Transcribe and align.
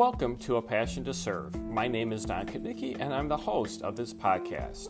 Welcome 0.00 0.36
to 0.38 0.56
A 0.56 0.62
Passion 0.62 1.04
to 1.04 1.12
Serve. 1.12 1.54
My 1.62 1.86
name 1.86 2.10
is 2.10 2.24
Don 2.24 2.46
Kotnicki, 2.46 2.98
and 2.98 3.12
I'm 3.12 3.28
the 3.28 3.36
host 3.36 3.82
of 3.82 3.96
this 3.96 4.14
podcast. 4.14 4.88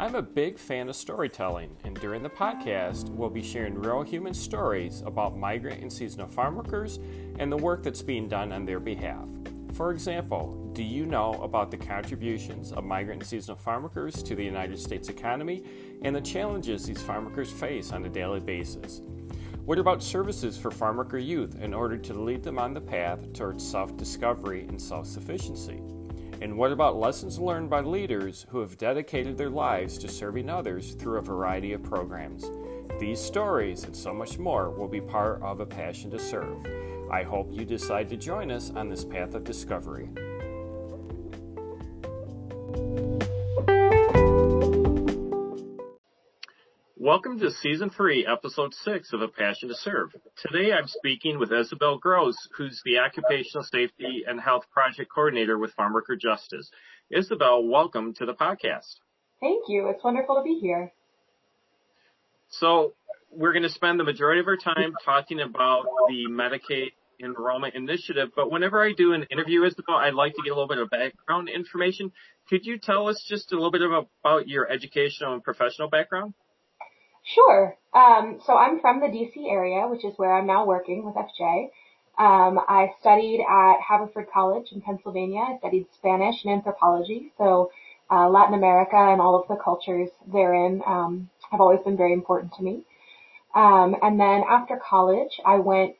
I'm 0.00 0.14
a 0.14 0.22
big 0.22 0.58
fan 0.58 0.88
of 0.88 0.96
storytelling, 0.96 1.76
and 1.84 1.94
during 2.00 2.22
the 2.22 2.30
podcast, 2.30 3.10
we'll 3.10 3.28
be 3.28 3.42
sharing 3.42 3.74
real 3.74 4.00
human 4.00 4.32
stories 4.32 5.02
about 5.04 5.36
migrant 5.36 5.82
and 5.82 5.92
seasonal 5.92 6.26
farm 6.26 6.56
workers 6.56 6.98
and 7.38 7.52
the 7.52 7.56
work 7.58 7.82
that's 7.82 8.00
being 8.00 8.28
done 8.28 8.50
on 8.50 8.64
their 8.64 8.80
behalf. 8.80 9.28
For 9.74 9.90
example, 9.90 10.70
do 10.72 10.82
you 10.82 11.04
know 11.04 11.34
about 11.42 11.70
the 11.70 11.76
contributions 11.76 12.72
of 12.72 12.82
migrant 12.82 13.20
and 13.20 13.28
seasonal 13.28 13.58
farm 13.58 13.82
workers 13.82 14.22
to 14.22 14.34
the 14.34 14.44
United 14.44 14.78
States 14.78 15.10
economy 15.10 15.64
and 16.00 16.16
the 16.16 16.22
challenges 16.22 16.86
these 16.86 17.02
farm 17.02 17.26
workers 17.26 17.50
face 17.50 17.92
on 17.92 18.06
a 18.06 18.08
daily 18.08 18.40
basis? 18.40 19.02
What 19.66 19.80
about 19.80 20.00
services 20.00 20.56
for 20.56 20.70
farm 20.70 20.96
worker 20.96 21.18
youth 21.18 21.60
in 21.60 21.74
order 21.74 21.98
to 21.98 22.14
lead 22.14 22.44
them 22.44 22.56
on 22.56 22.72
the 22.72 22.80
path 22.80 23.32
towards 23.32 23.68
self 23.68 23.96
discovery 23.96 24.64
and 24.68 24.80
self 24.80 25.08
sufficiency? 25.08 25.82
And 26.40 26.56
what 26.56 26.70
about 26.70 27.00
lessons 27.00 27.40
learned 27.40 27.68
by 27.68 27.80
leaders 27.80 28.46
who 28.50 28.60
have 28.60 28.78
dedicated 28.78 29.36
their 29.36 29.50
lives 29.50 29.98
to 29.98 30.08
serving 30.08 30.48
others 30.48 30.94
through 30.94 31.18
a 31.18 31.22
variety 31.22 31.72
of 31.72 31.82
programs? 31.82 32.48
These 33.00 33.18
stories 33.18 33.82
and 33.82 33.96
so 33.96 34.14
much 34.14 34.38
more 34.38 34.70
will 34.70 34.86
be 34.86 35.00
part 35.00 35.42
of 35.42 35.58
A 35.58 35.66
Passion 35.66 36.12
to 36.12 36.18
Serve. 36.20 36.64
I 37.10 37.24
hope 37.24 37.48
you 37.50 37.64
decide 37.64 38.08
to 38.10 38.16
join 38.16 38.52
us 38.52 38.70
on 38.70 38.88
this 38.88 39.04
path 39.04 39.34
of 39.34 39.42
discovery. 39.42 40.10
Welcome 47.06 47.38
to 47.38 47.52
Season 47.52 47.88
3, 47.88 48.26
Episode 48.26 48.74
6 48.74 49.12
of 49.12 49.22
A 49.22 49.28
Passion 49.28 49.68
to 49.68 49.76
Serve. 49.76 50.10
Today 50.44 50.72
I'm 50.72 50.88
speaking 50.88 51.38
with 51.38 51.52
Isabel 51.52 51.98
Gross, 51.98 52.34
who's 52.56 52.82
the 52.84 52.98
Occupational 52.98 53.62
Safety 53.62 54.24
and 54.26 54.40
Health 54.40 54.64
Project 54.72 55.08
Coordinator 55.14 55.56
with 55.56 55.70
Farm 55.74 55.92
Worker 55.92 56.16
Justice. 56.16 56.68
Isabel, 57.08 57.62
welcome 57.62 58.12
to 58.14 58.26
the 58.26 58.34
podcast. 58.34 58.96
Thank 59.40 59.66
you. 59.68 59.88
It's 59.88 60.02
wonderful 60.02 60.34
to 60.34 60.42
be 60.42 60.58
here. 60.60 60.92
So, 62.48 62.94
we're 63.30 63.52
going 63.52 63.62
to 63.62 63.70
spend 63.70 64.00
the 64.00 64.04
majority 64.04 64.40
of 64.40 64.48
our 64.48 64.56
time 64.56 64.92
talking 65.04 65.38
about 65.38 65.84
the 66.08 66.26
Medicaid 66.28 66.88
enrollment 67.22 67.76
initiative, 67.76 68.30
but 68.34 68.50
whenever 68.50 68.84
I 68.84 68.94
do 68.94 69.12
an 69.12 69.26
interview, 69.30 69.62
Isabel, 69.62 69.94
I'd 69.94 70.14
like 70.14 70.34
to 70.34 70.42
get 70.42 70.50
a 70.50 70.54
little 70.54 70.66
bit 70.66 70.78
of 70.78 70.90
background 70.90 71.50
information. 71.50 72.10
Could 72.50 72.66
you 72.66 72.78
tell 72.78 73.06
us 73.06 73.24
just 73.28 73.52
a 73.52 73.54
little 73.54 73.70
bit 73.70 73.82
about 73.82 74.48
your 74.48 74.68
educational 74.68 75.34
and 75.34 75.42
professional 75.44 75.88
background? 75.88 76.34
Sure. 77.26 77.76
Um, 77.92 78.40
so 78.46 78.56
I'm 78.56 78.78
from 78.80 79.00
the 79.00 79.08
DC 79.08 79.50
area, 79.50 79.88
which 79.88 80.04
is 80.04 80.16
where 80.16 80.32
I'm 80.32 80.46
now 80.46 80.64
working 80.64 81.04
with 81.04 81.16
FJ. 81.16 81.70
Um, 82.18 82.60
I 82.68 82.92
studied 83.00 83.44
at 83.44 83.80
Haverford 83.80 84.28
College 84.32 84.70
in 84.70 84.80
Pennsylvania. 84.80 85.40
I 85.40 85.58
studied 85.58 85.86
Spanish 85.92 86.44
and 86.44 86.52
anthropology, 86.54 87.32
so 87.36 87.72
uh, 88.10 88.28
Latin 88.28 88.54
America 88.54 88.96
and 88.96 89.20
all 89.20 89.34
of 89.34 89.48
the 89.48 89.56
cultures 89.56 90.08
therein 90.32 90.82
um, 90.86 91.28
have 91.50 91.60
always 91.60 91.80
been 91.80 91.96
very 91.96 92.12
important 92.12 92.54
to 92.54 92.62
me. 92.62 92.84
Um, 93.56 93.96
and 94.02 94.20
then 94.20 94.44
after 94.48 94.76
college, 94.76 95.40
I 95.44 95.56
went 95.56 95.96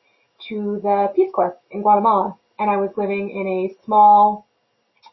to 0.48 0.78
the 0.80 1.12
Peace 1.16 1.32
Corps 1.34 1.58
in 1.72 1.82
Guatemala, 1.82 2.36
and 2.56 2.70
I 2.70 2.76
was 2.76 2.90
living 2.96 3.30
in 3.30 3.46
a 3.48 3.84
small, 3.84 4.46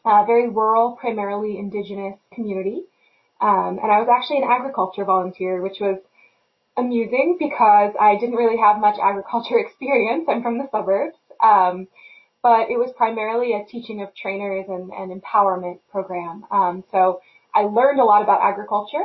uh, 0.04 0.24
very 0.24 0.48
rural, 0.48 0.92
primarily 0.92 1.58
indigenous 1.58 2.16
community. 2.32 2.84
Um, 3.40 3.78
and 3.82 3.90
I 3.90 4.00
was 4.00 4.08
actually 4.10 4.38
an 4.38 4.48
agriculture 4.50 5.04
volunteer, 5.04 5.60
which 5.60 5.80
was 5.80 5.98
amusing 6.76 7.36
because 7.38 7.94
I 8.00 8.16
didn't 8.16 8.36
really 8.36 8.58
have 8.58 8.80
much 8.80 8.96
agriculture 9.02 9.58
experience. 9.66 10.26
I'm 10.28 10.42
from 10.42 10.58
the 10.58 10.68
suburbs. 10.70 11.16
Um, 11.42 11.88
but 12.42 12.68
it 12.68 12.78
was 12.78 12.92
primarily 12.94 13.54
a 13.54 13.64
teaching 13.64 14.02
of 14.02 14.14
trainers 14.14 14.66
and, 14.68 14.90
and 14.92 15.10
empowerment 15.10 15.78
program. 15.90 16.44
Um, 16.50 16.84
so 16.92 17.20
I 17.54 17.62
learned 17.62 18.00
a 18.00 18.04
lot 18.04 18.22
about 18.22 18.42
agriculture 18.42 19.04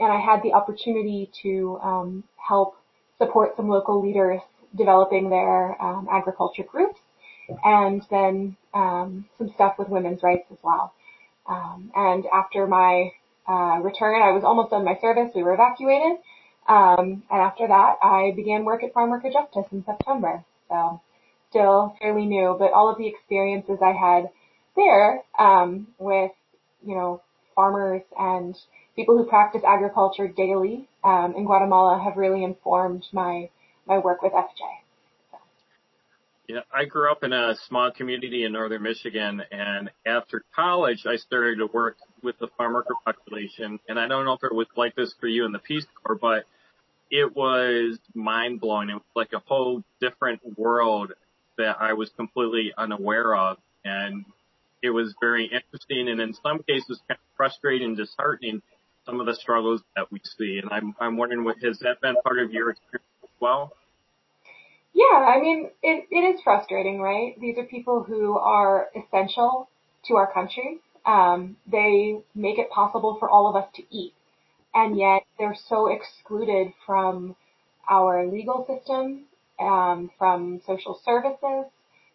and 0.00 0.12
I 0.12 0.18
had 0.18 0.42
the 0.42 0.54
opportunity 0.54 1.30
to 1.42 1.78
um, 1.82 2.24
help 2.36 2.74
support 3.18 3.56
some 3.56 3.68
local 3.68 4.02
leaders 4.04 4.40
developing 4.76 5.30
their 5.30 5.80
um, 5.80 6.08
agriculture 6.10 6.64
groups 6.64 6.98
and 7.64 8.02
then 8.10 8.56
um, 8.74 9.26
some 9.38 9.52
stuff 9.54 9.74
with 9.78 9.88
women's 9.88 10.22
rights 10.22 10.46
as 10.50 10.58
well. 10.62 10.92
Um, 11.46 11.92
and 11.94 12.24
after 12.32 12.66
my 12.66 13.12
uh, 13.48 13.80
return. 13.82 14.22
I 14.22 14.32
was 14.32 14.44
almost 14.44 14.70
done 14.70 14.84
my 14.84 14.96
service. 15.00 15.32
We 15.34 15.42
were 15.42 15.54
evacuated. 15.54 16.18
Um, 16.68 17.22
and 17.30 17.40
after 17.40 17.66
that, 17.66 17.96
I 18.02 18.32
began 18.36 18.64
work 18.64 18.84
at 18.84 18.92
Farm 18.92 19.10
Worker 19.10 19.30
Justice 19.32 19.66
in 19.72 19.84
September. 19.84 20.44
So 20.68 21.00
still 21.50 21.96
fairly 22.00 22.26
new, 22.26 22.56
but 22.58 22.72
all 22.72 22.90
of 22.90 22.98
the 22.98 23.08
experiences 23.08 23.78
I 23.82 23.92
had 23.92 24.30
there 24.76 25.22
um, 25.38 25.88
with, 25.98 26.30
you 26.84 26.94
know, 26.94 27.22
farmers 27.54 28.02
and 28.18 28.56
people 28.96 29.18
who 29.18 29.24
practice 29.26 29.62
agriculture 29.66 30.28
daily 30.28 30.88
um, 31.02 31.34
in 31.36 31.44
Guatemala 31.44 32.02
have 32.02 32.16
really 32.16 32.44
informed 32.44 33.04
my 33.12 33.50
my 33.86 33.98
work 33.98 34.22
with 34.22 34.32
FJ. 34.32 34.60
Yeah, 36.48 36.60
I 36.72 36.84
grew 36.84 37.10
up 37.10 37.22
in 37.22 37.32
a 37.32 37.54
small 37.68 37.90
community 37.92 38.44
in 38.44 38.52
northern 38.52 38.82
Michigan, 38.82 39.42
and 39.50 39.90
after 40.04 40.44
college, 40.54 41.06
I 41.06 41.16
started 41.16 41.58
to 41.58 41.66
work 41.66 41.96
with 42.22 42.38
the 42.38 42.48
farm 42.56 42.74
worker 42.74 42.94
population. 43.04 43.78
And 43.88 43.98
I 43.98 44.08
don't 44.08 44.24
know 44.24 44.34
if 44.34 44.44
it 44.44 44.54
was 44.54 44.66
like 44.76 44.94
this 44.96 45.14
for 45.20 45.26
you 45.26 45.44
in 45.44 45.52
the 45.52 45.58
Peace 45.58 45.86
Corps, 46.02 46.16
but 46.16 46.44
it 47.10 47.34
was 47.34 47.98
mind 48.14 48.60
blowing. 48.60 48.90
It 48.90 48.94
was 48.94 49.02
like 49.14 49.32
a 49.32 49.42
whole 49.46 49.82
different 50.00 50.40
world 50.58 51.12
that 51.58 51.76
I 51.80 51.92
was 51.92 52.10
completely 52.16 52.72
unaware 52.76 53.36
of, 53.36 53.58
and 53.84 54.24
it 54.82 54.90
was 54.90 55.14
very 55.20 55.44
interesting, 55.44 56.08
and 56.08 56.20
in 56.20 56.34
some 56.42 56.62
cases, 56.62 57.00
kind 57.08 57.18
of 57.18 57.36
frustrating 57.36 57.88
and 57.88 57.96
disheartening. 57.96 58.62
Some 59.06 59.18
of 59.18 59.26
the 59.26 59.34
struggles 59.34 59.80
that 59.96 60.12
we 60.12 60.20
see, 60.38 60.60
and 60.62 60.70
I'm 60.70 60.94
I'm 61.00 61.16
wondering, 61.16 61.42
what 61.42 61.56
has 61.62 61.78
that 61.80 62.00
been 62.00 62.16
part 62.22 62.38
of 62.38 62.52
your 62.52 62.70
experience 62.70 63.08
as 63.24 63.30
well? 63.40 63.72
Yeah, 64.92 65.16
I 65.16 65.40
mean, 65.40 65.70
it, 65.82 66.06
it 66.10 66.34
is 66.34 66.40
frustrating, 66.42 67.00
right? 67.00 67.34
These 67.40 67.56
are 67.58 67.64
people 67.64 68.02
who 68.02 68.36
are 68.38 68.88
essential 68.94 69.68
to 70.06 70.16
our 70.16 70.32
country. 70.32 70.80
Um, 71.06 71.56
they 71.66 72.18
make 72.34 72.58
it 72.58 72.70
possible 72.70 73.16
for 73.18 73.28
all 73.28 73.48
of 73.48 73.56
us 73.56 73.68
to 73.74 73.82
eat. 73.90 74.14
And 74.74 74.96
yet 74.96 75.22
they're 75.38 75.56
so 75.68 75.88
excluded 75.88 76.72
from 76.86 77.36
our 77.88 78.26
legal 78.26 78.64
system, 78.66 79.24
um, 79.58 80.10
from 80.18 80.60
social 80.66 81.00
services. 81.04 81.70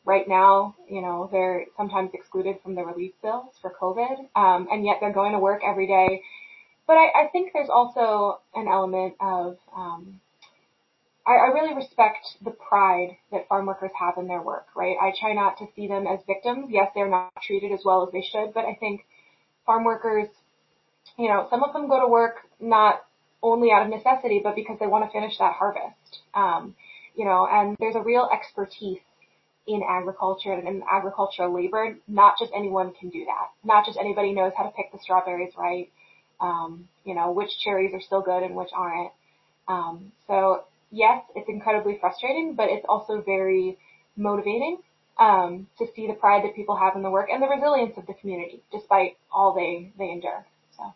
Right 0.06 0.28
now, 0.28 0.76
you 0.88 1.02
know, 1.02 1.30
they're 1.32 1.66
sometimes 1.76 2.12
excluded 2.14 2.58
from 2.62 2.76
the 2.76 2.84
relief 2.84 3.14
bills 3.22 3.54
for 3.62 3.74
COVID. 3.82 4.28
Um, 4.36 4.68
and 4.72 4.86
yet 4.86 4.98
they're 5.02 5.12
going 5.12 5.34
to 5.34 5.40
work 5.40 5.62
every 5.66 5.88
day. 5.88 6.22
But 6.88 6.94
I, 6.94 7.24
I 7.24 7.28
think 7.32 7.52
there's 7.54 7.70
also 7.70 8.40
an 8.54 8.68
element 8.68 9.16
of, 9.20 9.58
um, 9.76 10.22
I, 11.28 11.34
I 11.34 11.46
really 11.48 11.74
respect 11.74 12.38
the 12.44 12.52
pride 12.52 13.18
that 13.32 13.48
farm 13.48 13.66
workers 13.66 13.92
have 14.00 14.16
in 14.18 14.28
their 14.28 14.42
work, 14.42 14.68
right? 14.76 14.96
I 15.02 15.12
try 15.20 15.34
not 15.34 15.58
to 15.58 15.68
see 15.76 15.88
them 15.88 16.06
as 16.08 16.20
victims. 16.28 16.68
Yes, 16.70 16.92
they're 16.94 17.10
not 17.10 17.32
treated 17.42 17.72
as 17.72 17.82
well 17.84 18.06
as 18.06 18.12
they 18.12 18.22
should, 18.22 18.54
but 18.54 18.66
I 18.66 18.76
think 18.80 19.06
farm 19.66 19.84
workers, 19.84 20.28
you 21.18 21.28
know, 21.28 21.48
some 21.50 21.64
of 21.64 21.74
them 21.74 21.88
go 21.88 22.00
to 22.00 22.08
work 22.08 22.38
not 22.60 23.06
only 23.42 23.72
out 23.72 23.84
of 23.84 23.90
necessity, 23.90 24.42
but 24.44 24.56
because 24.56 24.78
they 24.80 24.88
want 24.88 25.06
to 25.06 25.12
finish 25.12 25.38
that 25.40 25.54
harvest. 25.54 26.22
Um, 26.34 26.76
you 27.16 27.26
know, 27.26 27.48
and 27.50 27.76
there's 27.80 27.96
a 27.96 28.02
real 28.02 28.30
expertise 28.32 29.00
in 29.68 29.82
agriculture 29.88 30.54
and 30.54 30.68
in 30.68 30.84
agricultural 30.92 31.54
labor. 31.54 31.98
Not 32.08 32.38
just 32.40 32.52
anyone 32.56 32.94
can 33.00 33.10
do 33.10 33.26
that. 33.26 33.50
Not 33.64 33.86
just 33.86 33.98
anybody 33.98 34.34
knows 34.34 34.52
how 34.56 34.64
to 34.64 34.72
pick 34.72 34.92
the 34.92 35.00
strawberries 35.02 35.54
right. 35.58 35.90
Um, 36.40 36.90
you 37.06 37.16
know, 37.16 37.32
which 37.32 37.50
cherries 37.64 37.94
are 37.94 38.02
still 38.02 38.22
good 38.22 38.44
and 38.44 38.56
which 38.56 38.70
aren't. 38.76 39.12
Um, 39.68 40.12
so 40.28 40.66
yes, 40.92 41.24
it's 41.36 41.50
incredibly 41.50 41.98
frustrating, 42.00 42.56
but 42.56 42.70
it's 42.70 42.86
also 42.88 43.22
very 43.22 43.78
motivating 44.16 44.78
um, 45.20 45.68
to 45.78 45.86
see 45.96 46.08
the 46.08 46.14
pride 46.14 46.44
that 46.44 46.56
people 46.56 46.76
have 46.76 46.96
in 46.96 47.04
the 47.04 47.10
work 47.10 47.30
and 47.32 47.42
the 47.42 47.48
resilience 47.48 47.98
of 47.98 48.06
the 48.06 48.14
community, 48.14 48.62
despite 48.72 49.18
all 49.32 49.54
they 49.54 49.92
they 49.98 50.12
endure. 50.12 50.46
So. 50.78 50.94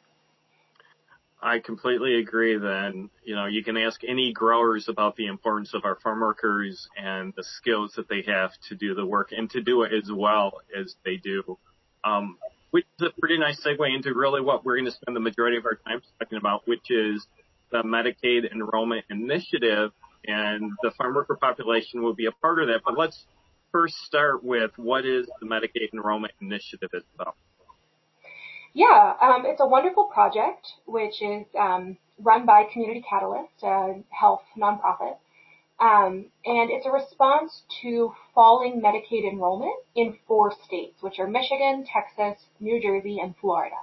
I 1.42 1.60
completely 1.60 2.20
agree. 2.20 2.58
Then 2.58 3.10
you 3.24 3.36
know 3.36 3.46
you 3.46 3.64
can 3.64 3.78
ask 3.78 4.02
any 4.08 4.34
growers 4.34 4.90
about 4.90 5.16
the 5.16 5.28
importance 5.28 5.74
of 5.74 5.86
our 5.86 5.96
farm 5.96 6.20
workers 6.20 6.88
and 6.98 7.34
the 7.36 7.44
skills 7.44 7.94
that 7.96 8.10
they 8.10 8.24
have 8.28 8.52
to 8.70 8.76
do 8.76 8.94
the 8.94 9.06
work 9.06 9.32
and 9.32 9.50
to 9.52 9.62
do 9.62 9.84
it 9.84 9.94
as 9.94 10.12
well 10.12 10.62
as 10.78 10.96
they 11.06 11.18
do. 11.18 11.58
Um, 12.04 12.38
which 12.72 12.86
is 13.00 13.08
a 13.08 13.20
pretty 13.20 13.38
nice 13.38 13.60
segue 13.66 13.96
into 13.96 14.14
really 14.14 14.42
what 14.42 14.64
we're 14.64 14.76
going 14.76 14.86
to 14.86 14.92
spend 14.92 15.16
the 15.16 15.20
majority 15.20 15.58
of 15.58 15.66
our 15.66 15.80
time 15.88 16.02
talking 16.20 16.38
about, 16.38 16.68
which 16.68 16.92
is 16.92 17.26
the 17.72 17.84
Medicaid 17.84 18.52
enrollment 18.52 19.06
initiative, 19.10 19.92
and 20.26 20.72
the 20.84 20.92
farm 20.92 21.16
worker 21.16 21.38
population 21.40 22.02
will 22.02 22.14
be 22.14 22.26
a 22.26 22.32
part 22.32 22.62
of 22.62 22.68
that. 22.68 22.82
But 22.86 22.98
let's 22.98 23.26
first 23.72 23.96
start 24.06 24.44
with 24.44 24.72
what 24.78 25.06
is 25.06 25.28
the 25.40 25.48
Medicaid 25.48 25.94
enrollment 25.94 26.34
initiative 26.42 26.90
itself? 26.94 27.36
Yeah, 28.74 29.14
um, 29.22 29.44
it's 29.46 29.62
a 29.62 29.68
wonderful 29.68 30.06
project 30.06 30.68
which 30.86 31.22
is 31.22 31.46
um, 31.60 31.98
run 32.20 32.46
by 32.46 32.66
Community 32.72 33.04
Catalyst, 33.08 33.64
a 33.64 34.02
health 34.10 34.44
nonprofit. 34.58 35.18
Um, 35.80 36.26
and 36.46 36.70
it's 36.70 36.86
a 36.86 36.92
response 36.92 37.64
to 37.82 38.14
falling 38.36 38.82
Medicaid 38.82 39.24
enrollment 39.32 39.76
in 39.96 40.18
four 40.28 40.54
states, 40.66 41.02
which 41.02 41.20
are 41.20 41.28
Michigan, 41.28 41.86
Texas, 41.86 42.44
New 42.60 42.82
Jersey, 42.82 43.20
and 43.22 43.34
Florida. 43.40 43.78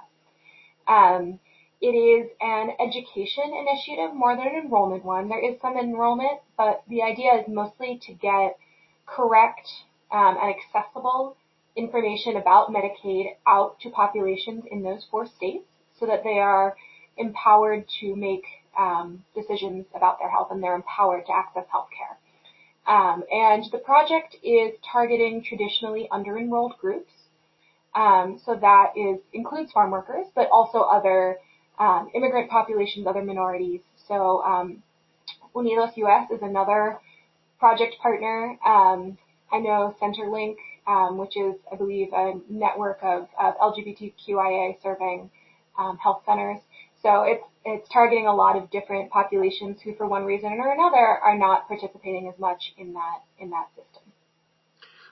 Um, 0.87 1.39
it 1.79 1.87
is 1.87 2.29
an 2.41 2.71
education 2.79 3.53
initiative 3.53 4.15
more 4.15 4.35
than 4.35 4.47
an 4.47 4.55
enrollment 4.65 5.05
one. 5.05 5.29
There 5.29 5.43
is 5.43 5.59
some 5.61 5.77
enrollment, 5.77 6.39
but 6.57 6.83
the 6.89 7.03
idea 7.03 7.33
is 7.35 7.45
mostly 7.47 7.99
to 8.07 8.13
get 8.13 8.57
correct 9.05 9.67
um, 10.11 10.37
and 10.41 10.55
accessible 10.55 11.37
information 11.75 12.35
about 12.35 12.69
Medicaid 12.69 13.35
out 13.45 13.79
to 13.81 13.89
populations 13.91 14.63
in 14.71 14.81
those 14.81 15.05
four 15.11 15.27
states 15.27 15.65
so 15.99 16.07
that 16.07 16.23
they 16.23 16.39
are 16.39 16.75
empowered 17.17 17.85
to 17.99 18.15
make 18.15 18.43
um, 18.77 19.23
decisions 19.35 19.85
about 19.95 20.19
their 20.19 20.29
health 20.29 20.47
and 20.51 20.61
they're 20.63 20.75
empowered 20.75 21.25
to 21.27 21.31
access 21.31 21.65
health 21.71 21.89
care. 21.95 22.17
Um, 22.87 23.23
and 23.31 23.65
the 23.71 23.79
project 23.79 24.35
is 24.43 24.73
targeting 24.91 25.43
traditionally 25.43 26.07
under-enrolled 26.11 26.77
groups. 26.79 27.11
Um, 27.93 28.39
so 28.45 28.55
that 28.55 28.93
is 28.95 29.19
includes 29.33 29.71
farm 29.71 29.91
workers, 29.91 30.27
but 30.35 30.49
also 30.51 30.79
other 30.79 31.37
um, 31.79 32.09
immigrant 32.13 32.49
populations, 32.49 33.07
other 33.07 33.23
minorities. 33.23 33.81
So 34.07 34.43
um, 34.43 34.83
Unidos 35.55 35.95
US 35.97 36.29
is 36.31 36.41
another 36.41 36.99
project 37.59 37.95
partner. 38.01 38.57
Um, 38.65 39.17
I 39.51 39.59
know 39.59 39.95
Centerlink, 40.01 40.55
um, 40.87 41.17
which 41.17 41.35
is, 41.37 41.55
I 41.71 41.75
believe, 41.75 42.09
a 42.13 42.33
network 42.49 42.99
of, 43.01 43.27
of 43.39 43.55
LGBTQIA 43.57 44.81
serving 44.81 45.29
um, 45.77 45.97
health 45.97 46.23
centers. 46.25 46.59
So 47.01 47.23
it's 47.23 47.43
it's 47.63 47.87
targeting 47.89 48.27
a 48.27 48.33
lot 48.33 48.55
of 48.55 48.71
different 48.71 49.11
populations 49.11 49.81
who, 49.83 49.93
for 49.95 50.07
one 50.07 50.23
reason 50.23 50.53
or 50.53 50.71
another, 50.71 50.95
are 50.95 51.37
not 51.37 51.67
participating 51.67 52.31
as 52.33 52.39
much 52.39 52.73
in 52.77 52.93
that 52.93 53.19
in 53.39 53.49
that 53.51 53.67
system. 53.75 54.03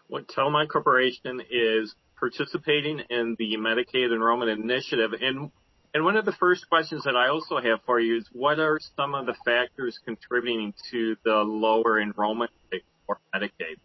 What 0.07 0.27
Telamon 0.27 0.69
Corporation 0.69 1.41
is 1.49 1.95
participating 2.17 3.01
in 3.09 3.35
the 3.37 3.57
Medicaid 3.57 4.13
enrollment 4.13 4.51
initiative, 4.51 5.13
and 5.19 5.51
and 5.95 6.03
one 6.03 6.17
of 6.17 6.25
the 6.25 6.33
first 6.33 6.67
questions 6.67 7.05
that 7.05 7.15
I 7.15 7.29
also 7.29 7.57
have 7.57 7.79
for 7.85 8.01
you 8.01 8.17
is 8.17 8.27
what 8.33 8.59
are 8.59 8.77
some 8.97 9.15
of 9.15 9.27
the 9.27 9.33
factors 9.45 9.97
contributing 10.03 10.73
to 10.91 11.15
the 11.23 11.35
lower 11.35 12.01
enrollment 12.01 12.51
rate 12.69 12.83
for 13.07 13.17
Medicaid? 13.33 13.77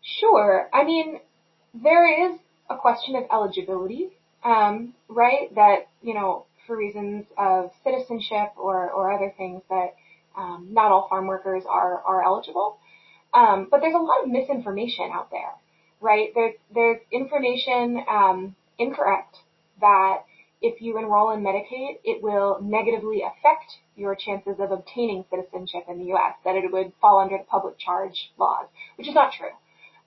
Sure. 0.00 0.70
I 0.72 0.84
mean, 0.84 1.20
there 1.74 2.32
is 2.32 2.38
a 2.70 2.76
question 2.78 3.16
of 3.16 3.24
eligibility, 3.30 4.16
um, 4.42 4.94
right? 5.10 5.54
That, 5.56 5.88
you 6.00 6.14
know, 6.14 6.46
for 6.66 6.78
reasons 6.78 7.26
of 7.36 7.70
citizenship 7.84 8.52
or, 8.56 8.90
or 8.90 9.12
other 9.12 9.34
things 9.36 9.60
that 9.68 9.94
um, 10.38 10.68
not 10.70 10.90
all 10.90 11.06
farm 11.10 11.26
workers 11.26 11.64
are, 11.68 12.00
are 12.00 12.24
eligible. 12.24 12.78
Um, 13.34 13.68
but 13.70 13.82
there's 13.82 13.94
a 13.94 13.98
lot 13.98 14.22
of 14.22 14.30
misinformation 14.30 15.10
out 15.12 15.30
there, 15.30 15.52
right? 16.00 16.30
There's, 16.34 16.54
there's 16.74 17.00
information 17.12 18.02
um, 18.10 18.56
incorrect 18.78 19.36
that 19.82 20.22
if 20.60 20.80
you 20.80 20.98
enroll 20.98 21.30
in 21.30 21.42
Medicaid, 21.42 21.98
it 22.04 22.22
will 22.22 22.58
negatively 22.60 23.22
affect 23.22 23.78
your 23.96 24.14
chances 24.14 24.56
of 24.58 24.70
obtaining 24.70 25.24
citizenship 25.30 25.84
in 25.88 25.98
the 25.98 26.06
U.S., 26.06 26.34
that 26.44 26.56
it 26.56 26.72
would 26.72 26.92
fall 27.00 27.20
under 27.20 27.38
the 27.38 27.44
public 27.44 27.78
charge 27.78 28.32
laws, 28.38 28.66
which 28.96 29.08
is 29.08 29.14
not 29.14 29.32
true. 29.32 29.50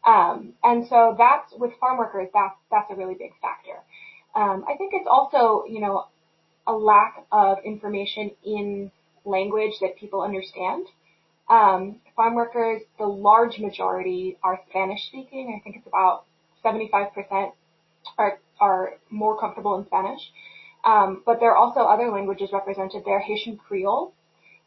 Um, 0.06 0.54
and 0.64 0.88
so 0.88 1.16
that's 1.18 1.54
with 1.58 1.72
farm 1.80 1.98
workers, 1.98 2.30
that's 2.34 2.56
that's 2.72 2.92
a 2.92 2.96
really 2.96 3.14
big 3.14 3.32
factor. 3.42 3.84
Um, 4.36 4.66
I 4.68 4.76
think 4.78 4.94
it's 4.96 5.08
also 5.08 5.64
you 5.70 5.80
know 5.80 6.06
a 6.66 6.74
lack 6.74 7.26
of 7.32 7.60
information 7.64 8.32
in 8.44 8.92
language 9.26 9.74
that 9.82 9.98
people 9.98 10.22
understand. 10.22 10.88
Um, 11.50 12.00
farm 12.16 12.36
workers, 12.36 12.82
the 12.98 13.06
large 13.06 13.60
majority 13.60 14.38
are 14.44 14.60
Spanish 14.70 15.06
speaking. 15.08 15.56
I 15.60 15.64
think 15.64 15.76
it's 15.76 15.88
about 15.88 16.26
75% 16.64 17.52
are 18.18 18.40
are 18.62 18.94
more 19.10 19.38
comfortable 19.38 19.78
in 19.78 19.86
Spanish. 19.86 20.22
Um, 20.86 21.24
but 21.26 21.40
there 21.40 21.52
are 21.52 21.58
also 21.58 21.82
other 21.82 22.10
languages 22.10 22.50
represented 22.54 23.04
there. 23.06 23.20
Haitian 23.20 23.58
Creole 23.58 24.14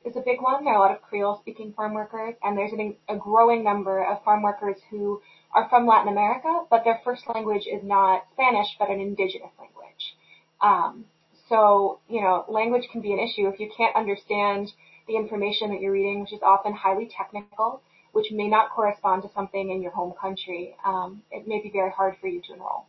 is 0.05 0.17
a 0.17 0.21
big 0.21 0.41
one. 0.41 0.65
There 0.65 0.75
are 0.75 0.77
a 0.77 0.81
lot 0.81 0.95
of 0.95 1.03
Creole 1.03 1.39
speaking 1.41 1.73
farm 1.73 1.95
workers, 1.95 2.35
and 2.43 2.59
there's 2.59 2.73
an, 2.73 2.97
a 3.09 3.17
growing 3.17 3.65
number 3.65 4.05
of 4.05 4.23
farm 4.23 4.43
workers 4.43 4.77
who 4.91 5.23
are 5.55 5.69
from 5.69 5.87
Latin 5.87 6.13
America, 6.13 6.65
but 6.69 6.85
their 6.85 7.01
first 7.05 7.23
language 7.33 7.67
is 7.67 7.83
not 7.83 8.25
Spanish, 8.33 8.69
but 8.79 8.91
an 8.91 9.01
indigenous 9.01 9.53
language. 9.59 10.15
Um, 10.61 11.07
so, 11.49 12.01
you 12.09 12.21
know, 12.21 12.45
language 12.49 12.89
can 12.93 13.01
be 13.01 13.13
an 13.13 13.19
issue 13.19 13.49
if 13.49 13.61
you 13.61 13.71
can't 13.77 13.95
understand 13.97 14.73
the 15.07 15.17
information 15.17 15.71
that 15.71 15.81
you're 15.81 15.93
reading, 15.93 16.21
which 16.21 16.33
is 16.33 16.41
often 16.43 16.75
highly 16.75 17.09
technical, 17.17 17.83
which 18.13 18.31
may 18.31 18.49
not 18.49 18.71
correspond 18.71 19.23
to 19.23 19.29
something 19.35 19.71
in 19.71 19.83
your 19.83 19.93
home 19.93 20.15
country. 20.21 20.75
Um, 20.85 21.23
it 21.31 21.47
may 21.47 21.61
be 21.61 21.71
very 21.71 21.91
hard 21.91 22.17
for 22.21 22.29
you 22.29 22.41
to 22.47 22.55
enroll. 22.55 22.87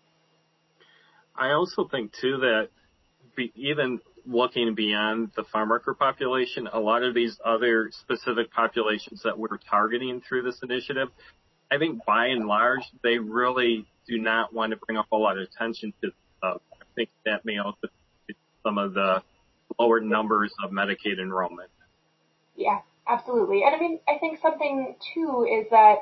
I 1.38 1.52
also 1.52 1.88
think 1.88 2.14
too 2.20 2.38
that 2.38 2.70
be, 3.36 3.52
even 3.56 4.00
looking 4.26 4.74
beyond 4.76 5.32
the 5.36 5.44
farm 5.44 5.70
worker 5.70 5.94
population, 5.94 6.68
a 6.72 6.80
lot 6.80 7.04
of 7.04 7.14
these 7.14 7.38
other 7.46 7.92
specific 7.92 8.52
populations 8.52 9.22
that 9.24 9.38
we're 9.38 9.58
targeting 9.70 10.22
through 10.28 10.44
this 10.44 10.60
initiative, 10.64 11.10
I 11.72 11.78
think 11.78 12.06
by 12.06 12.28
and 12.28 12.48
large, 12.48 12.82
they 13.04 13.18
really 13.18 13.86
do 14.08 14.18
not 14.18 14.54
want 14.54 14.72
to 14.72 14.78
bring 14.78 14.98
up 14.98 15.08
a 15.12 15.18
lot 15.18 15.38
of 15.38 15.44
attention 15.44 15.94
to 16.02 16.12
uh, 16.44 16.54
I 16.74 16.86
think 16.96 17.10
that 17.26 17.44
may 17.44 17.58
also 17.58 17.88
be 18.28 18.36
some 18.64 18.78
of 18.78 18.94
the 18.94 19.22
lower 19.80 20.00
numbers 20.00 20.54
of 20.64 20.72
Medicaid 20.72 21.20
enrollment. 21.20 21.70
Yeah, 22.56 22.80
absolutely. 23.08 23.64
And 23.64 23.76
I 23.76 23.80
mean, 23.80 24.00
I 24.08 24.18
think 24.20 24.40
something 24.42 24.96
too 25.14 25.48
is 25.50 25.70
that 25.72 25.98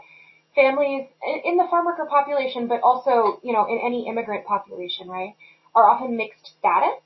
families 0.56 1.08
in 1.46 1.58
the 1.58 1.66
farm 1.70 1.86
worker 1.86 2.08
population, 2.10 2.68
but 2.68 2.82
also, 2.82 3.40
you 3.44 3.54
know, 3.54 3.66
in 3.68 3.80
any 3.84 4.08
immigrant 4.08 4.46
population, 4.46 5.08
right, 5.08 5.36
are 5.76 5.90
often 5.90 6.18
mixed 6.18 6.52
status. 6.60 7.00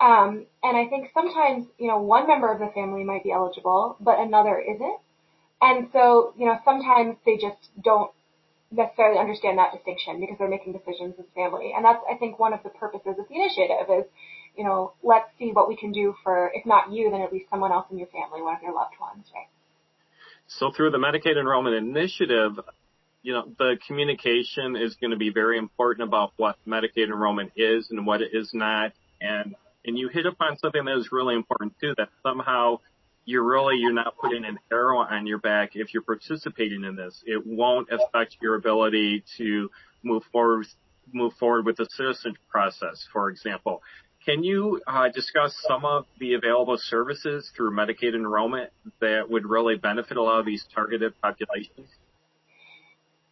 Um, 0.00 0.46
and 0.62 0.76
I 0.76 0.86
think 0.86 1.10
sometimes, 1.12 1.66
you 1.78 1.88
know, 1.88 1.98
one 2.00 2.26
member 2.26 2.50
of 2.50 2.58
the 2.58 2.70
family 2.74 3.04
might 3.04 3.22
be 3.22 3.32
eligible, 3.32 3.96
but 4.00 4.18
another 4.18 4.58
isn't. 4.58 4.98
And 5.60 5.88
so, 5.92 6.32
you 6.38 6.46
know, 6.46 6.58
sometimes 6.64 7.16
they 7.26 7.36
just 7.36 7.68
don't 7.82 8.10
necessarily 8.70 9.18
understand 9.18 9.58
that 9.58 9.72
distinction 9.72 10.20
because 10.20 10.36
they're 10.38 10.48
making 10.48 10.72
decisions 10.72 11.14
as 11.18 11.26
family. 11.34 11.74
And 11.76 11.84
that's, 11.84 12.00
I 12.10 12.16
think, 12.16 12.38
one 12.38 12.54
of 12.54 12.62
the 12.62 12.70
purposes 12.70 13.16
of 13.18 13.28
the 13.28 13.34
initiative 13.34 13.86
is, 13.90 14.04
you 14.56 14.64
know, 14.64 14.92
let's 15.02 15.28
see 15.38 15.50
what 15.52 15.68
we 15.68 15.76
can 15.76 15.92
do 15.92 16.14
for, 16.24 16.50
if 16.54 16.64
not 16.64 16.92
you, 16.92 17.10
then 17.10 17.20
at 17.20 17.32
least 17.32 17.50
someone 17.50 17.72
else 17.72 17.86
in 17.90 17.98
your 17.98 18.08
family, 18.08 18.40
one 18.40 18.56
of 18.56 18.62
your 18.62 18.72
loved 18.72 18.94
ones, 19.00 19.26
right? 19.34 19.48
So 20.58 20.72
through 20.72 20.90
the 20.90 20.98
Medicaid 20.98 21.38
Enrollment 21.38 21.76
Initiative, 21.76 22.58
you 23.22 23.32
know, 23.32 23.52
the 23.56 23.78
communication 23.86 24.74
is 24.76 24.96
going 24.96 25.12
to 25.12 25.16
be 25.16 25.30
very 25.30 25.58
important 25.58 26.08
about 26.08 26.32
what 26.36 26.56
Medicaid 26.66 27.04
enrollment 27.04 27.52
is 27.54 27.88
and 27.90 28.04
what 28.04 28.20
it 28.20 28.30
is 28.32 28.50
not. 28.52 28.92
And 29.20 29.54
and 29.84 29.96
you 29.96 30.08
hit 30.08 30.26
upon 30.26 30.58
something 30.58 30.84
that 30.84 30.96
is 30.98 31.12
really 31.12 31.36
important 31.36 31.74
too, 31.80 31.94
that 31.96 32.08
somehow 32.22 32.80
you're 33.24 33.44
really, 33.44 33.76
you're 33.76 33.92
not 33.92 34.16
putting 34.18 34.44
an 34.44 34.58
arrow 34.72 34.98
on 34.98 35.26
your 35.26 35.38
back 35.38 35.70
if 35.74 35.94
you're 35.94 36.02
participating 36.02 36.84
in 36.84 36.96
this. 36.96 37.22
It 37.24 37.46
won't 37.46 37.88
affect 37.90 38.36
your 38.42 38.56
ability 38.56 39.24
to 39.38 39.70
move 40.02 40.24
forward, 40.32 40.66
move 41.12 41.32
forward 41.34 41.64
with 41.64 41.76
the 41.76 41.86
citizen 41.92 42.34
process, 42.50 43.06
for 43.12 43.30
example. 43.30 43.82
Can 44.30 44.44
you 44.44 44.80
uh, 44.86 45.08
discuss 45.08 45.56
some 45.66 45.84
of 45.84 46.06
the 46.20 46.34
available 46.34 46.78
services 46.78 47.50
through 47.56 47.72
Medicaid 47.72 48.14
enrollment 48.14 48.70
that 49.00 49.28
would 49.28 49.44
really 49.44 49.74
benefit 49.74 50.16
a 50.16 50.22
lot 50.22 50.38
of 50.38 50.46
these 50.46 50.64
targeted 50.72 51.20
populations? 51.20 51.88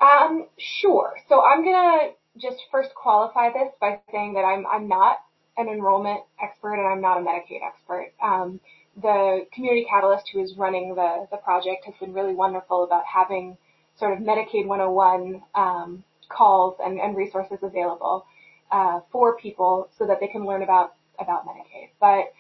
Um, 0.01 0.49
sure. 0.59 1.15
So 1.29 1.41
I'm 1.41 1.65
gonna 1.65 2.15
just 2.37 2.57
first 2.73 2.91
qualify 2.97 3.51
this 3.53 3.69
by 3.81 4.01
saying 4.11 4.35
that 4.35 4.41
I'm 4.41 4.67
I'm 4.67 4.89
not 4.89 5.19
an 5.57 5.69
enrollment 5.69 6.23
expert 6.43 6.75
and 6.75 6.89
I'm 6.89 7.01
not 7.01 7.19
a 7.19 7.21
Medicaid 7.21 7.61
expert. 7.65 8.13
Um, 8.21 8.59
the 9.01 9.47
community 9.53 9.87
catalyst 9.89 10.29
who 10.33 10.43
is 10.43 10.55
running 10.57 10.97
the, 10.97 11.29
project 11.45 11.85
has 11.85 11.95
been 12.01 12.13
really 12.13 12.35
wonderful 12.35 12.83
about 12.83 13.05
having 13.05 13.57
sort 14.01 14.15
of 14.15 14.25
Medicaid 14.25 14.67
101 14.67 15.43
um, 15.55 16.03
calls 16.29 16.77
and, 16.81 17.17
resources 17.17 17.59
available 17.63 18.27
uh, 18.71 19.01
for 19.11 19.37
people 19.37 19.89
so 19.99 20.07
that 20.07 20.21
they 20.21 20.29
can 20.29 20.45
learn 20.45 20.63
about 20.63 20.95
about 21.19 21.47
Medicaid. 21.47 21.91
But 22.01 22.33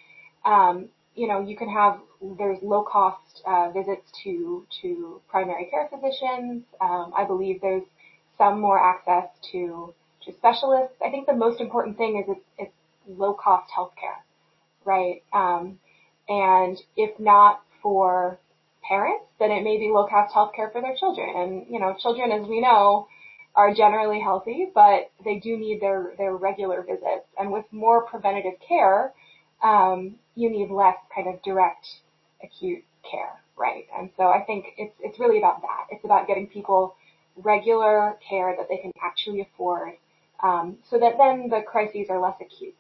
um, 0.48 0.88
you 1.14 1.26
know, 1.28 1.40
you 1.40 1.56
can 1.56 1.68
have 1.68 1.98
there's 2.38 2.58
low 2.62 2.82
cost 2.82 3.42
uh, 3.46 3.70
visits 3.70 4.10
to 4.24 4.66
to 4.82 5.20
primary 5.28 5.66
care 5.66 5.88
physicians. 5.92 6.64
Um, 6.80 7.12
I 7.16 7.24
believe 7.24 7.60
there's 7.60 7.84
some 8.36 8.60
more 8.60 8.78
access 8.78 9.28
to 9.52 9.94
to 10.24 10.32
specialists. 10.36 10.96
I 11.04 11.10
think 11.10 11.26
the 11.26 11.34
most 11.34 11.60
important 11.60 11.96
thing 11.96 12.18
is 12.18 12.36
it's, 12.36 12.46
it's 12.58 13.18
low 13.18 13.34
cost 13.34 13.70
healthcare, 13.76 14.20
right? 14.84 15.22
Um, 15.32 15.78
and 16.28 16.78
if 16.96 17.18
not 17.18 17.62
for 17.82 18.38
parents, 18.82 19.24
then 19.38 19.50
it 19.50 19.62
may 19.62 19.78
be 19.78 19.90
low 19.92 20.06
cost 20.06 20.34
healthcare 20.34 20.72
for 20.72 20.80
their 20.80 20.96
children. 20.96 21.30
And, 21.36 21.66
you 21.70 21.80
know, 21.80 21.96
children, 22.00 22.32
as 22.32 22.46
we 22.46 22.60
know, 22.60 23.08
are 23.58 23.74
generally 23.74 24.20
healthy, 24.20 24.70
but 24.72 25.10
they 25.24 25.40
do 25.40 25.56
need 25.56 25.80
their, 25.80 26.12
their 26.16 26.36
regular 26.36 26.82
visits. 26.82 27.26
And 27.36 27.50
with 27.50 27.64
more 27.72 28.04
preventative 28.04 28.52
care, 28.66 29.12
um, 29.64 30.14
you 30.36 30.48
need 30.48 30.70
less 30.70 30.94
kind 31.12 31.26
of 31.26 31.42
direct 31.42 31.84
acute 32.40 32.84
care, 33.10 33.42
right? 33.58 33.86
And 33.98 34.10
so 34.16 34.28
I 34.28 34.44
think 34.46 34.66
it's 34.76 34.94
it's 35.00 35.18
really 35.18 35.38
about 35.38 35.62
that. 35.62 35.88
It's 35.90 36.04
about 36.04 36.28
getting 36.28 36.46
people 36.46 36.94
regular 37.34 38.16
care 38.28 38.54
that 38.56 38.68
they 38.68 38.76
can 38.76 38.92
actually 39.02 39.40
afford, 39.40 39.94
um, 40.40 40.78
so 40.88 41.00
that 41.00 41.14
then 41.18 41.48
the 41.50 41.62
crises 41.66 42.06
are 42.10 42.20
less 42.20 42.36
acute. 42.40 42.76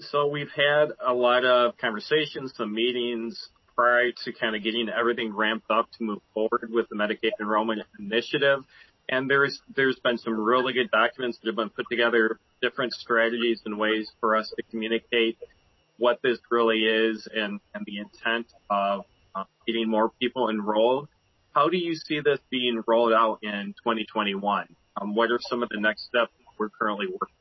So 0.00 0.26
we've 0.26 0.52
had 0.54 0.90
a 1.06 1.14
lot 1.14 1.46
of 1.46 1.78
conversations, 1.78 2.52
some 2.54 2.74
meetings 2.74 3.48
prior 3.80 4.12
to 4.12 4.32
kind 4.34 4.54
of 4.54 4.62
getting 4.62 4.90
everything 4.90 5.34
ramped 5.34 5.70
up 5.70 5.88
to 5.90 6.04
move 6.04 6.18
forward 6.34 6.68
with 6.70 6.86
the 6.90 6.94
Medicaid 6.94 7.30
enrollment 7.40 7.80
initiative. 7.98 8.62
And 9.08 9.28
there's 9.28 9.58
there's 9.74 9.98
been 10.00 10.18
some 10.18 10.38
really 10.38 10.74
good 10.74 10.90
documents 10.90 11.38
that 11.38 11.46
have 11.46 11.56
been 11.56 11.70
put 11.70 11.86
together, 11.90 12.38
different 12.60 12.92
strategies 12.92 13.62
and 13.64 13.78
ways 13.78 14.10
for 14.20 14.36
us 14.36 14.52
to 14.54 14.62
communicate 14.70 15.38
what 15.96 16.20
this 16.22 16.38
really 16.50 16.80
is 16.80 17.26
and, 17.34 17.58
and 17.74 17.86
the 17.86 18.00
intent 18.00 18.48
of 18.68 19.06
uh, 19.34 19.44
getting 19.66 19.88
more 19.88 20.10
people 20.20 20.50
enrolled. 20.50 21.08
How 21.54 21.70
do 21.70 21.78
you 21.78 21.94
see 21.94 22.20
this 22.20 22.38
being 22.50 22.82
rolled 22.86 23.14
out 23.14 23.38
in 23.42 23.74
2021? 23.82 24.76
Um, 25.00 25.14
what 25.14 25.30
are 25.30 25.40
some 25.40 25.62
of 25.62 25.70
the 25.70 25.80
next 25.80 26.04
steps 26.04 26.32
we're 26.58 26.68
currently 26.68 27.06
working? 27.06 27.34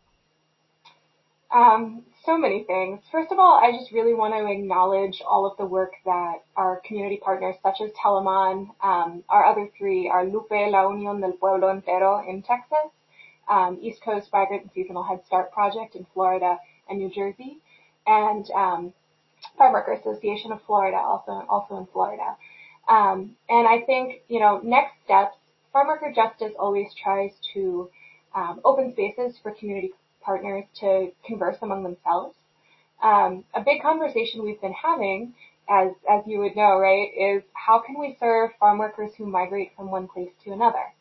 Um, 1.54 2.04
so 2.26 2.38
many 2.38 2.64
things. 2.64 3.02
First 3.12 3.32
of 3.32 3.40
all, 3.40 3.60
I 3.64 3.72
just 3.72 3.92
really 3.92 4.14
want 4.14 4.34
to 4.34 4.52
acknowledge 4.52 5.22
all 5.26 5.46
of 5.46 5.58
the 5.58 5.66
work 5.66 5.94
that 6.06 6.44
our 6.56 6.82
community 6.86 7.20
partners, 7.24 7.56
such 7.64 7.82
as 7.82 7.92
Telamon, 7.92 8.70
um, 8.84 9.24
our 9.30 9.46
other 9.46 9.70
three 9.78 10.10
are 10.10 10.26
Lupe, 10.26 10.52
La 10.52 10.84
Unión 10.84 11.22
del 11.22 11.34
Pueblo 11.34 11.68
Entero 11.68 12.28
in 12.28 12.42
Texas, 12.42 12.92
um, 13.50 13.80
East 13.82 14.02
Coast 14.04 14.30
Migrant 14.32 14.64
and 14.64 14.72
Seasonal 14.74 15.04
Head 15.04 15.22
Start 15.26 15.52
Project 15.52 15.96
in 15.96 16.06
Florida 16.14 16.58
and 16.90 17.00
New 17.00 17.10
Jersey, 17.10 17.60
and 18.06 18.50
um, 18.52 18.94
Farm 19.58 19.74
Worker 19.74 19.94
Association 19.94 20.52
of 20.52 20.62
Florida, 20.64 20.98
also 20.98 21.46
also 21.50 21.78
in 21.78 21.88
Florida. 21.88 22.36
Um, 22.88 23.36
and 23.48 23.68
I 23.68 23.82
think 23.86 24.22
you 24.28 24.40
know 24.40 24.60
next 24.64 24.94
steps. 25.06 25.36
Farm 25.72 25.88
Worker 25.88 26.12
Justice 26.14 26.54
always 26.58 26.88
tries 27.02 27.32
to 27.54 27.90
um, 28.36 28.60
open 28.66 28.92
spaces 28.94 29.38
for 29.42 29.52
community 29.52 29.94
partners 30.22 30.66
to 30.80 31.12
converse 31.26 31.58
among 31.62 31.84
themselves. 31.84 32.36
Um, 33.02 33.46
a 33.54 33.62
big 33.62 33.82
conversation 33.82 34.44
we've 34.44 34.62
been 34.62 34.74
having, 34.74 35.34
as 35.70 35.92
as 36.10 36.24
you 36.26 36.40
would 36.40 36.56
know, 36.56 36.78
right, 36.78 37.10
is 37.18 37.44
how 37.54 37.80
can 37.80 38.00
we 38.00 38.18
serve 38.20 38.52
farm 38.60 38.80
workers 38.80 39.12
who 39.18 39.26
migrate 39.26 39.72
from 39.76 39.92
one 39.92 40.08
place 40.08 40.32
to 40.44 40.52
another? 40.52 40.94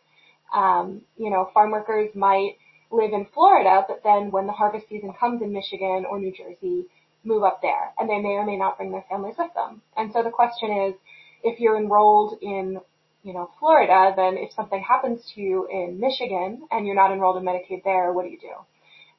Um, 0.54 1.02
you 1.16 1.30
know, 1.30 1.50
farm 1.52 1.72
workers 1.72 2.10
might 2.14 2.56
live 2.90 3.12
in 3.12 3.26
Florida, 3.34 3.84
but 3.87 4.02
then 4.04 4.30
when 4.30 4.46
the 4.46 4.52
harvest 4.52 4.88
season 4.88 5.12
comes 5.18 5.42
in 5.42 5.52
Michigan 5.52 6.04
or 6.08 6.18
New 6.18 6.32
Jersey, 6.32 6.87
move 7.25 7.42
up 7.42 7.60
there, 7.60 7.92
and 7.98 8.08
they 8.08 8.18
may 8.18 8.30
or 8.30 8.46
may 8.46 8.56
not 8.56 8.76
bring 8.76 8.92
their 8.92 9.04
families 9.10 9.34
with 9.38 9.52
them. 9.54 9.82
And 9.96 10.12
so 10.12 10.22
the 10.22 10.30
question 10.30 10.70
is, 10.70 10.94
if 11.42 11.60
you're 11.60 11.76
enrolled 11.76 12.38
in 12.40 12.80
you 13.22 13.32
know, 13.32 13.50
Florida, 13.58 14.12
then 14.16 14.38
if 14.38 14.52
something 14.52 14.82
happens 14.82 15.20
to 15.34 15.40
you 15.40 15.68
in 15.70 16.00
Michigan 16.00 16.62
and 16.70 16.87
you're 16.87 16.94
not 16.94 17.12
enrolled 17.12 17.37
in 17.37 17.42
Medicaid 17.42 17.82
there, 17.84 18.12
what 18.12 18.25
do 18.25 18.30
you 18.30 18.38
do? 18.38 18.54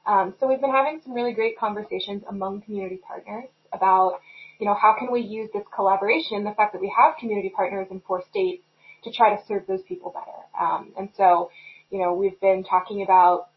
Um, 0.10 0.34
so 0.39 0.48
we've 0.48 0.60
been 0.60 0.72
having 0.72 1.01
some 1.04 1.13
really 1.13 1.34
great 1.34 1.60
conversations 1.60 2.24
among 2.28 2.62
community 2.63 3.00
partners 3.08 3.48
about, 3.72 4.20
you 4.60 4.66
know, 4.66 4.74
how 4.74 4.96
can 4.98 5.12
we 5.12 5.22
use 5.22 5.51
this 5.54 5.63
collaboration, 5.74 6.44
the 6.44 6.54
fact 6.58 6.74
that 6.74 6.82
we 6.82 6.92
have 6.98 7.13
community 7.20 7.54
partners 7.56 7.88
in 7.92 8.01
four 8.08 8.24
states, 8.28 8.63
to 9.04 9.12
try 9.12 9.36
to 9.36 9.42
serve 9.48 9.68
those 9.68 9.84
people 9.88 10.12
better. 10.12 10.66
Um, 10.66 10.94
and 10.98 11.10
so, 11.16 11.51
you 11.92 12.00
know, 12.00 12.16
we've 12.16 12.39
been 12.42 12.63
talking 12.63 13.04
about 13.04 13.50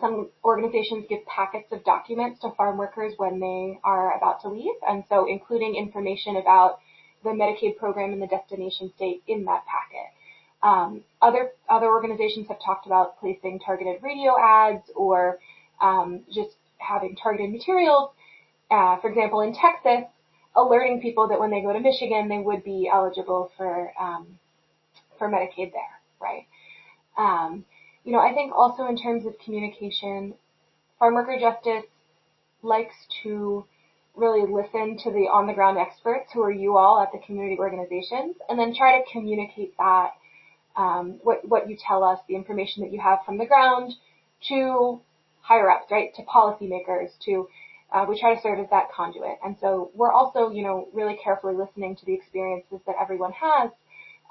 some 0.00 0.28
organizations 0.44 1.04
give 1.08 1.24
packets 1.24 1.68
of 1.70 1.84
documents 1.84 2.40
to 2.40 2.50
farm 2.56 2.78
workers 2.78 3.12
when 3.16 3.38
they 3.38 3.78
are 3.84 4.16
about 4.16 4.42
to 4.42 4.48
leave, 4.48 4.74
and 4.88 5.04
so 5.08 5.26
including 5.28 5.76
information 5.76 6.36
about 6.36 6.80
the 7.22 7.30
Medicaid 7.30 7.76
program 7.76 8.12
in 8.12 8.18
the 8.18 8.26
destination 8.26 8.90
state 8.96 9.22
in 9.28 9.44
that 9.44 9.62
packet. 9.66 10.10
Um, 10.62 11.04
other 11.22 11.50
other 11.70 11.86
organizations 11.86 12.48
have 12.48 12.58
talked 12.64 12.86
about 12.86 13.20
placing 13.20 13.60
targeted 13.60 14.02
radio 14.02 14.34
ads 14.36 14.90
or 14.96 15.38
um, 15.80 16.22
just 16.32 16.56
having 16.78 17.16
targeted 17.16 17.50
materials. 17.50 18.10
Uh, 18.70 18.98
for 19.00 19.08
example, 19.08 19.40
in 19.40 19.54
Texas, 19.54 20.04
alerting 20.56 21.00
people 21.00 21.28
that 21.28 21.38
when 21.38 21.50
they 21.50 21.60
go 21.60 21.72
to 21.72 21.80
Michigan, 21.80 22.28
they 22.28 22.38
would 22.38 22.64
be 22.64 22.90
eligible 22.92 23.50
for 23.56 23.92
um, 24.00 24.38
for 25.18 25.28
Medicaid 25.28 25.72
there, 25.72 26.00
right? 26.20 26.46
Um, 27.16 27.64
you 28.04 28.12
know, 28.12 28.20
I 28.20 28.32
think 28.34 28.52
also 28.54 28.86
in 28.86 28.96
terms 28.96 29.26
of 29.26 29.34
communication, 29.44 30.34
Farm 30.98 31.14
Worker 31.14 31.38
Justice 31.38 31.88
likes 32.62 32.94
to 33.22 33.64
really 34.14 34.50
listen 34.50 34.96
to 35.04 35.10
the 35.10 35.28
on 35.28 35.46
the 35.46 35.52
ground 35.52 35.78
experts 35.78 36.30
who 36.32 36.42
are 36.42 36.50
you 36.50 36.76
all 36.76 37.00
at 37.00 37.12
the 37.12 37.18
community 37.26 37.58
organizations 37.58 38.36
and 38.48 38.58
then 38.58 38.74
try 38.74 38.98
to 38.98 39.04
communicate 39.12 39.76
that 39.76 40.12
um, 40.74 41.20
what 41.22 41.46
what 41.46 41.68
you 41.68 41.76
tell 41.76 42.02
us 42.02 42.18
the 42.26 42.34
information 42.34 42.82
that 42.82 42.92
you 42.92 43.00
have 43.00 43.18
from 43.26 43.36
the 43.36 43.44
ground 43.44 43.92
to 44.48 45.00
higher 45.46 45.70
ups, 45.70 45.90
right, 45.90 46.12
to 46.14 46.22
policymakers, 46.22 47.10
to 47.24 47.48
uh, 47.92 48.04
we 48.08 48.18
try 48.18 48.34
to 48.34 48.40
serve 48.40 48.58
as 48.58 48.66
that 48.70 48.90
conduit. 48.92 49.38
And 49.44 49.56
so 49.60 49.92
we're 49.94 50.12
also, 50.12 50.50
you 50.50 50.62
know, 50.62 50.88
really 50.92 51.16
carefully 51.22 51.54
listening 51.54 51.94
to 51.96 52.04
the 52.04 52.14
experiences 52.14 52.80
that 52.86 52.96
everyone 53.00 53.32
has. 53.32 53.70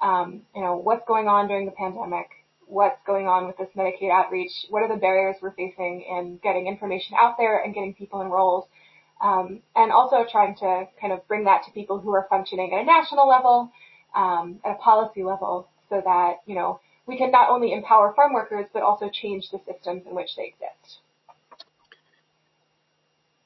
Um, 0.02 0.42
you 0.54 0.62
know, 0.62 0.76
what's 0.76 1.06
going 1.08 1.28
on 1.28 1.48
during 1.48 1.66
the 1.66 1.72
pandemic? 1.72 2.28
What's 2.68 3.00
going 3.08 3.28
on 3.28 3.48
with 3.48 3.58
this 3.58 3.70
Medicaid 3.78 4.12
outreach? 4.12 4.52
What 4.70 4.84
are 4.84 4.90
the 4.90 5.00
barriers 5.00 5.38
we're 5.42 5.54
facing 5.54 6.02
in 6.02 6.40
getting 6.44 6.68
information 6.68 7.16
out 7.18 7.38
there 7.38 7.64
and 7.64 7.74
getting 7.74 7.94
people 7.94 8.22
enrolled? 8.22 8.68
Um, 9.22 9.62
and 9.74 9.94
also 9.94 10.26
trying 10.30 10.56
to 10.56 10.88
kind 11.00 11.14
of 11.14 11.26
bring 11.30 11.46
that 11.46 11.64
to 11.66 11.72
people 11.72 12.00
who 12.00 12.14
are 12.14 12.28
functioning 12.30 12.74
at 12.74 12.82
a 12.82 12.86
national 12.86 13.30
level, 13.30 13.72
um, 14.14 14.60
at 14.66 14.72
a 14.74 14.76
policy 14.76 15.24
level, 15.24 15.70
so 15.90 16.02
that 16.04 16.42
you 16.46 16.56
know 16.56 16.82
we 17.08 17.18
can 17.18 17.32
not 17.32 17.50
only 17.50 17.72
empower 17.72 18.14
farm 18.14 18.34
workers 18.34 18.66
but 18.74 18.84
also 18.84 19.10
change 19.10 19.50
the 19.52 19.60
systems 19.66 20.04
in 20.06 20.14
which 20.14 20.36
they 20.36 20.48
exist 20.48 21.00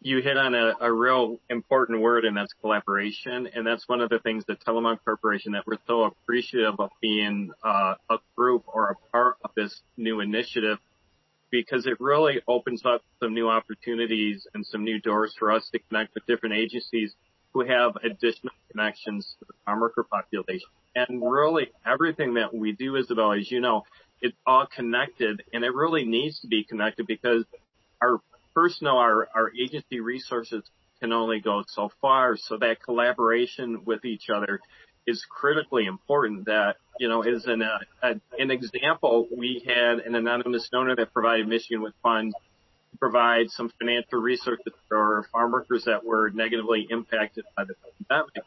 you 0.01 0.21
hit 0.21 0.37
on 0.37 0.55
a, 0.55 0.73
a, 0.79 0.91
real 0.91 1.39
important 1.49 2.01
word, 2.01 2.23
and 2.23 2.35
that's 2.35 2.53
collaboration. 2.61 3.49
And 3.53 3.67
that's 3.67 3.87
one 3.87 3.99
of 3.99 4.09
the 4.09 4.19
things 4.19 4.45
that 4.47 4.63
Telamon 4.63 4.97
Corporation 5.03 5.51
that 5.53 5.67
we're 5.67 5.77
so 5.87 6.03
appreciative 6.03 6.79
of 6.79 6.89
being 7.01 7.51
uh, 7.63 7.95
a 8.09 8.17
group 8.35 8.63
or 8.67 8.91
a 8.91 9.11
part 9.11 9.35
of 9.43 9.51
this 9.55 9.81
new 9.97 10.21
initiative 10.21 10.77
because 11.51 11.85
it 11.85 11.99
really 11.99 12.41
opens 12.47 12.85
up 12.85 13.01
some 13.19 13.33
new 13.33 13.49
opportunities 13.49 14.47
and 14.53 14.65
some 14.65 14.83
new 14.83 14.99
doors 15.01 15.35
for 15.37 15.51
us 15.51 15.67
to 15.71 15.79
connect 15.79 16.13
with 16.13 16.25
different 16.27 16.55
agencies 16.55 17.15
who 17.53 17.65
have 17.65 17.93
additional 18.03 18.53
connections 18.71 19.35
to 19.39 19.45
the 19.45 19.53
farm 19.65 19.81
worker 19.81 20.03
population. 20.03 20.67
And 20.95 21.21
really 21.21 21.71
everything 21.85 22.35
that 22.35 22.53
we 22.53 22.71
do, 22.71 22.95
Isabel, 22.95 23.33
as 23.33 23.49
you 23.49 23.59
know, 23.59 23.83
it's 24.21 24.37
all 24.45 24.67
connected 24.67 25.43
and 25.53 25.63
it 25.63 25.73
really 25.73 26.05
needs 26.05 26.39
to 26.41 26.47
be 26.47 26.63
connected 26.63 27.07
because 27.07 27.43
our 28.01 28.21
first 28.53 28.81
know 28.81 28.97
our, 28.97 29.29
our 29.35 29.51
agency 29.59 29.99
resources 29.99 30.63
can 30.99 31.13
only 31.13 31.39
go 31.39 31.63
so 31.67 31.91
far. 32.01 32.37
So 32.37 32.57
that 32.57 32.81
collaboration 32.83 33.83
with 33.85 34.05
each 34.05 34.29
other 34.29 34.59
is 35.07 35.25
critically 35.29 35.85
important 35.85 36.45
that, 36.45 36.75
you 36.99 37.07
know, 37.07 37.21
as 37.21 37.45
an, 37.45 37.61
uh, 37.61 37.79
a, 38.03 38.15
an 38.37 38.51
example, 38.51 39.27
we 39.35 39.63
had 39.65 39.99
an 39.99 40.15
anonymous 40.15 40.67
donor 40.71 40.95
that 40.95 41.13
provided 41.13 41.47
Michigan 41.47 41.81
with 41.81 41.93
funds 42.03 42.35
to 42.91 42.97
provide 42.97 43.49
some 43.49 43.71
financial 43.79 44.19
resources 44.19 44.73
for 44.87 45.25
farm 45.31 45.51
workers 45.51 45.85
that 45.85 46.03
were 46.03 46.29
negatively 46.29 46.85
impacted 46.89 47.45
by 47.55 47.63
the 47.63 47.73
pandemic. 48.07 48.43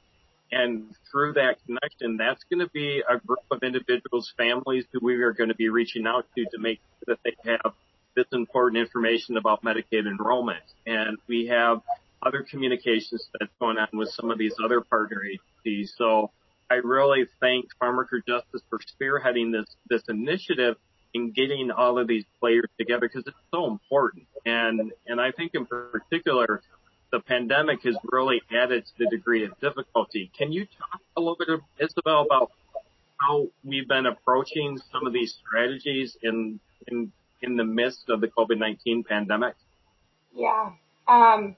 And 0.52 0.94
through 1.11 1.32
that 1.35 1.56
connection, 1.64 2.18
that's 2.18 2.44
going 2.50 2.61
to 2.61 2.68
be 2.68 3.02
a 3.09 3.18
group 3.26 3.40
of 3.50 3.62
individuals, 3.62 4.32
families 4.37 4.85
who 4.92 5.00
we 5.02 5.14
are 5.23 5.32
going 5.32 5.49
to 5.49 5.54
be 5.54 5.71
reaching 5.71 6.06
out 6.06 6.26
to 6.37 6.44
to 6.44 6.59
make 6.59 6.78
sure 6.78 7.16
that 7.16 7.21
they 7.25 7.50
have 7.50 7.73
this 8.14 8.26
important 8.33 8.81
information 8.81 9.37
about 9.37 9.62
Medicaid 9.62 10.07
enrollment. 10.07 10.62
And 10.87 11.19
we 11.28 11.47
have 11.47 11.81
other 12.23 12.42
communications 12.49 13.28
that's 13.38 13.52
going 13.59 13.78
on 13.78 13.88
with 13.92 14.11
some 14.11 14.31
of 14.31 14.38
these 14.38 14.54
other 14.62 14.81
partner 14.81 15.23
agencies. 15.25 15.95
So 15.97 16.31
I 16.71 16.75
really 16.76 17.26
thank 17.40 17.66
Worker 17.81 18.23
Justice 18.26 18.62
for 18.71 18.78
spearheading 18.78 19.52
this, 19.52 19.66
this 19.88 20.02
initiative 20.09 20.76
in 21.14 21.33
getting 21.33 21.71
all 21.71 21.99
of 21.99 22.07
these 22.07 22.25
players 22.40 22.69
together 22.78 23.09
because 23.09 23.26
it's 23.26 23.37
so 23.50 23.66
important. 23.66 24.26
And, 24.47 24.92
and 25.07 25.21
I 25.21 25.33
think 25.33 25.52
in 25.54 25.66
particular, 25.66 26.62
the 27.11 27.21
pandemic 27.21 27.83
has 27.85 27.97
really 28.04 28.40
added 28.50 28.87
to 28.87 28.92
the 29.04 29.11
degree 29.11 29.45
of 29.45 29.59
difficulty. 29.61 30.31
Can 30.37 30.52
you 30.52 30.64
talk 30.64 31.00
a 31.16 31.21
little 31.21 31.37
bit, 31.37 31.61
Isabel, 31.78 32.23
about 32.23 32.50
how 33.21 33.49
we've 33.62 33.87
been 33.87 34.07
approaching 34.07 34.78
some 34.90 35.07
of 35.07 35.12
these 35.12 35.38
strategies 35.47 36.16
in, 36.23 36.59
in 36.88 37.12
in 37.42 37.56
the 37.56 37.64
midst 37.64 38.08
of 38.08 38.20
the 38.20 38.28
COVID-19 38.28 39.06
pandemic? 39.06 39.54
Yeah. 40.34 40.70
Um, 41.08 41.56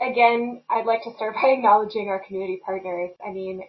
again, 0.00 0.62
I'd 0.68 0.86
like 0.86 1.02
to 1.04 1.12
start 1.14 1.34
by 1.42 1.50
acknowledging 1.50 2.08
our 2.08 2.22
community 2.26 2.60
partners. 2.64 3.10
I 3.24 3.32
mean, 3.32 3.62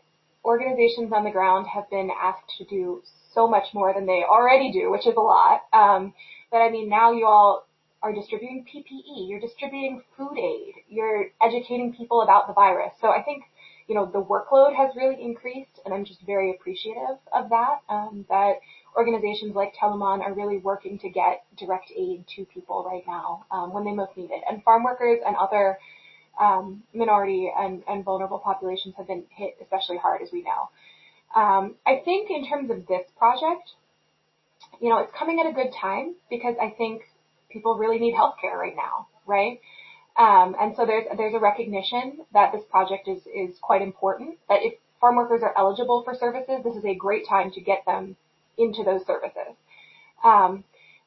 organizations 0.44 1.12
on 1.13 1.24
the 1.24 1.32
ground 1.32 1.68
have 1.68 1.89
been 1.89 2.10
asked 2.22 2.58
to 2.58 2.65
do 2.65 3.03
so 3.34 3.48
much 3.48 3.74
more 3.74 3.94
than 3.94 4.06
they 4.06 4.24
already 4.27 4.72
do, 4.72 4.91
which 4.91 5.08
is 5.08 5.15
a 5.15 5.22
lot. 5.22 5.62
Um, 5.72 6.13
but 6.51 6.58
I 6.58 6.70
mean, 6.70 6.89
now 6.89 7.13
you 7.13 7.25
all 7.25 7.68
are 8.01 8.13
distributing 8.13 8.65
PPE, 8.65 9.30
you're 9.30 9.39
distributing 9.39 10.01
food 10.18 10.38
aid, 10.38 10.74
you're 10.89 11.27
educating 11.41 11.94
people 11.94 12.22
about 12.22 12.48
the 12.48 12.53
virus. 12.53 12.91
So 13.00 13.10
I 13.10 13.22
think, 13.22 13.44
you 13.88 13.94
know, 13.94 14.06
the 14.06 14.22
workload 14.22 14.75
has 14.75 14.96
really 14.96 15.22
increased 15.22 15.80
and 15.86 15.94
I'm 15.94 16.03
just 16.03 16.22
very 16.25 16.51
appreciative 16.51 17.18
of 17.34 17.50
that, 17.50 17.82
um, 17.89 18.25
that 18.30 18.56
organizations 18.96 19.56
like 19.56 19.74
Telamon 19.76 20.22
are 20.22 20.34
really 20.34 20.58
working 20.58 21.00
to 21.00 21.10
get 21.10 21.44
direct 21.58 21.92
aid 21.96 22.26
to 22.36 22.46
people 22.46 22.84
right 22.84 23.04
now, 23.08 23.46
um, 23.52 23.74
when 23.74 23.86
they 23.86 23.92
most 23.92 24.16
need 24.18 24.32
it. 24.32 24.42
And 24.50 24.64
farm 24.64 24.84
workers 24.84 25.20
and 25.26 25.36
other, 25.36 25.78
um, 26.40 26.84
minority 26.94 27.52
and, 27.56 27.84
and 27.88 28.04
vulnerable 28.04 28.40
populations 28.40 28.96
have 28.98 29.08
been 29.08 29.24
hit 29.30 29.58
especially 29.62 29.98
hard 29.98 30.22
as 30.22 30.30
we 30.32 30.44
know. 30.44 30.70
Um, 31.36 31.76
I 31.86 32.02
think 32.04 32.30
in 32.30 32.48
terms 32.48 32.70
of 32.70 32.88
this 32.88 33.04
project, 33.18 33.72
you 34.80 34.90
know, 34.90 35.00
it's 35.00 35.12
coming 35.18 35.40
at 35.40 35.46
a 35.46 35.54
good 35.54 35.72
time 35.80 36.16
because 36.30 36.56
I 36.62 36.70
think 36.70 37.04
people 37.50 37.78
really 37.78 38.00
need 38.00 38.16
healthcare 38.16 38.56
right 38.58 38.76
now, 38.76 39.08
right? 39.26 39.60
Um, 40.18 40.56
and 40.60 40.76
so 40.76 40.86
there's 40.86 41.06
there's 41.16 41.34
a 41.34 41.40
recognition 41.40 42.20
that 42.34 42.52
this 42.52 42.64
project 42.70 43.08
is 43.08 43.22
is 43.28 43.58
quite 43.62 43.82
important. 43.82 44.38
That 44.50 44.60
if 44.62 44.74
farm 45.00 45.16
workers 45.16 45.42
are 45.42 45.54
eligible 45.58 46.04
for 46.04 46.14
services, 46.14 46.62
this 46.64 46.76
is 46.76 46.86
a 46.86 46.96
great 46.96 47.28
time 47.28 47.52
to 47.52 47.62
get 47.62 47.86
them 47.86 48.18
into 48.62 48.84
those 48.84 49.06
services. 49.06 49.56
Um, 50.24 50.63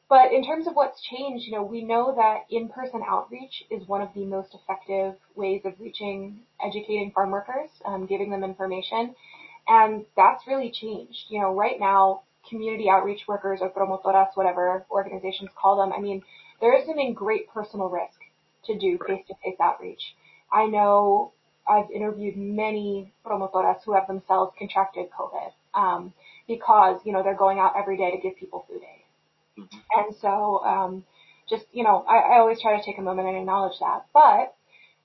but 0.09 0.33
in 0.33 0.45
terms 0.45 0.67
of 0.67 0.75
what's 0.75 1.03
changed, 1.03 1.47
you 1.47 1.53
know, 1.53 1.63
we 1.63 1.83
know 1.83 2.15
that 2.15 2.45
in-person 2.51 3.03
outreach 3.09 3.65
is 3.71 3.89
one 3.89 4.03
of 4.03 4.11
the 4.15 4.25
most 4.25 4.55
effective 4.55 5.15
ways 5.35 5.63
of 5.65 5.73
reaching, 5.81 6.41
educating 6.65 7.11
farm 7.15 7.31
workers, 7.31 7.71
um, 7.87 8.07
giving 8.07 8.31
them 8.31 8.45
information, 8.45 9.15
and 9.67 10.05
that's 10.15 10.47
really 10.47 10.71
changed. 10.71 11.25
You 11.31 11.41
know, 11.41 11.55
right 11.55 11.81
now, 11.81 12.23
community 12.49 12.89
outreach 12.91 13.23
workers 13.27 13.61
or 13.63 13.71
promotoras, 13.71 14.29
whatever 14.35 14.85
organizations 14.91 15.51
call 15.61 15.79
them, 15.79 15.93
I 15.97 16.01
mean, 16.01 16.23
they're 16.61 16.77
assuming 16.77 17.15
great 17.15 17.49
personal 17.49 17.89
risk 17.89 18.21
to 18.67 18.79
do 18.79 18.99
face-to-face 19.07 19.57
outreach. 19.61 20.15
I 20.53 20.67
know 20.67 21.33
I've 21.67 21.91
interviewed 21.91 22.37
many 22.37 23.13
promotoras 23.25 23.83
who 23.85 23.95
have 23.95 24.07
themselves 24.07 24.55
contracted 24.59 25.07
COVID 25.19 25.53
um, 25.75 26.13
because 26.47 27.01
you 27.05 27.13
know 27.13 27.23
they're 27.23 27.37
going 27.37 27.59
out 27.59 27.75
every 27.77 27.97
day 27.97 28.11
to 28.11 28.19
give 28.19 28.37
people 28.37 28.65
food 28.69 28.81
aid, 28.83 29.63
mm-hmm. 29.63 29.79
and 29.99 30.17
so 30.21 30.63
um, 30.65 31.05
just 31.49 31.65
you 31.73 31.85
know 31.85 32.05
I, 32.09 32.37
I 32.37 32.39
always 32.39 32.61
try 32.61 32.79
to 32.79 32.85
take 32.85 32.99
a 32.99 33.03
moment 33.03 33.29
and 33.29 33.37
acknowledge 33.39 33.79
that. 33.81 34.07
But 34.13 34.55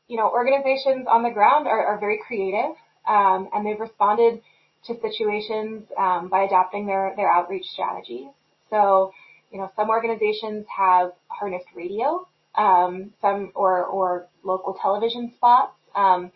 you 0.08 0.17
know 0.17 0.29
organizations 0.29 1.08
on 1.10 1.24
the 1.24 1.29
ground 1.29 1.67
are, 1.67 1.86
are 1.86 2.00
very 2.00 2.19
creative 2.25 2.75
um, 3.08 3.50
and 3.53 3.65
they've 3.65 3.79
responded 3.79 4.41
to 4.86 5.00
situations 5.01 5.84
um, 5.98 6.29
by 6.29 6.43
adapting 6.43 6.86
their 6.86 7.13
their 7.15 7.31
outreach 7.31 7.65
strategies. 7.67 8.29
So 8.69 9.13
you 9.51 9.60
know 9.60 9.72
some 9.75 9.89
organizations 9.89 10.65
have 10.75 11.12
harnessed 11.27 11.67
radio 11.75 12.27
um, 12.55 13.12
some 13.22 13.51
or 13.55 13.86
or 13.86 14.27
local 14.43 14.77
television 14.81 15.31
spots. 15.36 15.74
Um, 15.96 16.31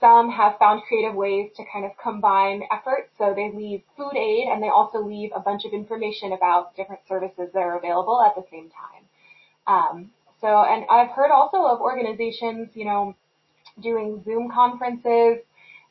some 0.00 0.30
have 0.30 0.58
found 0.58 0.82
creative 0.82 1.14
ways 1.14 1.50
to 1.56 1.64
kind 1.72 1.84
of 1.84 1.92
combine 2.02 2.62
efforts. 2.70 3.10
So 3.18 3.32
they 3.34 3.50
leave 3.52 3.82
food 3.96 4.16
aid 4.16 4.48
and 4.48 4.62
they 4.62 4.68
also 4.68 4.98
leave 4.98 5.30
a 5.34 5.40
bunch 5.40 5.64
of 5.64 5.72
information 5.72 6.32
about 6.32 6.76
different 6.76 7.00
services 7.08 7.50
that 7.54 7.60
are 7.60 7.78
available 7.78 8.20
at 8.20 8.34
the 8.34 8.44
same 8.50 8.70
time. 8.70 9.04
Um, 9.66 10.10
so, 10.40 10.48
and 10.48 10.84
I've 10.90 11.10
heard 11.10 11.30
also 11.30 11.64
of 11.64 11.80
organizations, 11.80 12.70
you 12.74 12.84
know, 12.84 13.16
doing 13.80 14.22
Zoom 14.24 14.50
conferences 14.50 15.38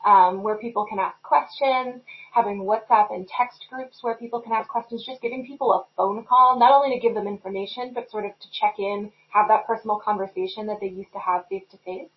um, 0.06 0.42
where 0.42 0.56
people 0.56 0.86
can 0.86 1.00
ask 1.00 1.20
questions, 1.22 2.00
having 2.32 2.62
WhatsApp 2.62 3.12
and 3.12 3.26
text 3.26 3.66
groups 3.68 3.98
where 4.02 4.14
people 4.14 4.40
can 4.40 4.52
ask 4.52 4.68
questions, 4.68 5.04
just 5.04 5.20
giving 5.20 5.44
people 5.44 5.72
a 5.72 5.84
phone 5.96 6.24
call, 6.24 6.58
not 6.58 6.72
only 6.72 6.94
to 6.94 7.00
give 7.00 7.14
them 7.14 7.26
information, 7.26 7.92
but 7.92 8.10
sort 8.10 8.24
of 8.24 8.38
to 8.38 8.46
check 8.52 8.76
in, 8.78 9.10
have 9.30 9.48
that 9.48 9.66
personal 9.66 9.98
conversation 9.98 10.66
that 10.68 10.78
they 10.80 10.86
used 10.88 11.12
to 11.12 11.18
have 11.18 11.46
face 11.48 11.64
to 11.72 11.76
face. 11.78 12.08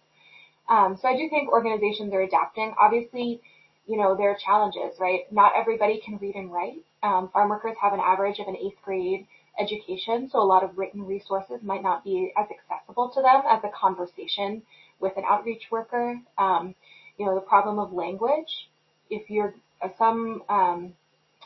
Um, 0.69 0.97
so 1.01 1.07
I 1.07 1.17
do 1.17 1.27
think 1.29 1.51
organizations 1.51 2.13
are 2.13 2.21
adapting. 2.21 2.73
Obviously, 2.79 3.41
you 3.87 3.97
know, 3.97 4.15
there 4.15 4.29
are 4.29 4.37
challenges, 4.37 4.99
right? 4.99 5.21
Not 5.31 5.53
everybody 5.57 5.99
can 6.05 6.17
read 6.17 6.35
and 6.35 6.51
write. 6.53 6.85
Um, 7.01 7.29
farm 7.33 7.49
workers 7.49 7.75
have 7.81 7.93
an 7.93 7.99
average 7.99 8.39
of 8.39 8.47
an 8.47 8.55
eighth 8.55 8.77
grade 8.83 9.25
education, 9.59 10.29
so 10.31 10.39
a 10.39 10.45
lot 10.45 10.63
of 10.63 10.77
written 10.77 11.05
resources 11.05 11.63
might 11.63 11.81
not 11.81 12.03
be 12.03 12.31
as 12.37 12.47
accessible 12.51 13.09
to 13.15 13.21
them 13.21 13.41
as 13.49 13.63
a 13.63 13.69
conversation 13.69 14.61
with 14.99 15.17
an 15.17 15.23
outreach 15.27 15.63
worker. 15.71 16.19
Um, 16.37 16.75
you 17.17 17.25
know, 17.25 17.33
the 17.35 17.41
problem 17.41 17.79
of 17.79 17.91
language. 17.91 18.69
If 19.09 19.29
you're 19.29 19.55
uh, 19.81 19.89
some, 19.97 20.43
um, 20.49 20.93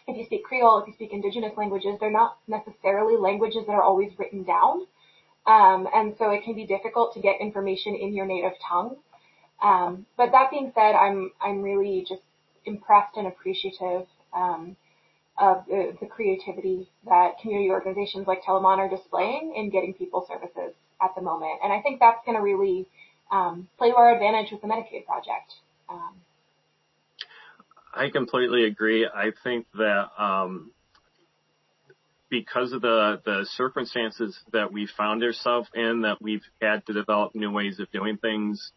if 0.06 0.18
you 0.18 0.26
speak 0.26 0.44
Creole, 0.44 0.82
if 0.82 0.88
you 0.88 0.94
speak 0.94 1.14
indigenous 1.14 1.54
languages, 1.56 1.96
they're 2.00 2.12
not 2.12 2.38
necessarily 2.48 3.16
languages 3.16 3.64
that 3.68 3.74
are 3.74 3.84
always 3.84 4.12
written 4.20 4.44
down. 4.44 4.86
Um, 5.48 5.88
and 5.94 6.16
so 6.18 6.30
it 6.32 6.44
can 6.44 6.56
be 6.56 6.66
difficult 6.66 7.14
to 7.14 7.22
get 7.22 7.40
information 7.40 7.96
in 7.96 8.14
your 8.14 8.26
native 8.26 8.54
tongue. 8.68 8.98
Um, 9.64 10.06
but 10.18 10.32
that 10.32 10.52
being 10.52 10.72
said, 10.76 10.94
I'm, 10.94 11.32
I'm 11.42 11.62
really 11.62 12.06
just 12.08 12.22
impressed 12.66 13.16
and 13.16 13.28
appreciative, 13.28 14.06
um, 14.36 14.76
of 15.38 15.64
the, 15.68 15.96
the, 16.00 16.06
creativity 16.06 16.88
that 17.06 17.40
community 17.42 17.72
organizations 17.72 18.28
like 18.28 18.44
Telamon 18.44 18.78
are 18.78 18.90
displaying 18.90 19.56
in 19.56 19.72
getting 19.72 19.94
people 19.96 20.26
services 20.28 20.76
at 21.02 21.16
the 21.16 21.22
moment. 21.22 21.60
And 21.64 21.74
I 21.74 21.82
think 21.82 22.00
that's 22.00 22.20
going 22.24 22.38
to 22.38 22.44
really 22.44 22.88
um, 23.32 23.68
play 23.80 23.90
to 23.90 23.96
our 23.96 24.14
advantage 24.14 24.52
with 24.52 24.62
the 24.62 24.68
Medicaid 24.68 25.06
project. 25.06 25.54
Um, 25.90 26.14
I 27.94 28.10
completely 28.10 28.66
agree. 28.66 29.08
I 29.08 29.32
think 29.44 29.66
that 29.76 30.10
um, 30.18 30.72
because 32.30 32.72
of 32.72 32.82
the 32.82 33.22
the 33.26 33.46
circumstances 33.56 34.38
that 34.52 34.72
we 34.72 34.88
found 34.98 35.24
ourselves 35.24 35.70
in, 35.76 36.02
that 36.02 36.22
we've 36.22 36.44
had 36.62 36.86
to 36.88 36.94
develop 36.94 37.36
new 37.36 37.52
ways 37.52 37.80
of 37.80 37.92
doing 37.92 38.18
things. 38.18 38.72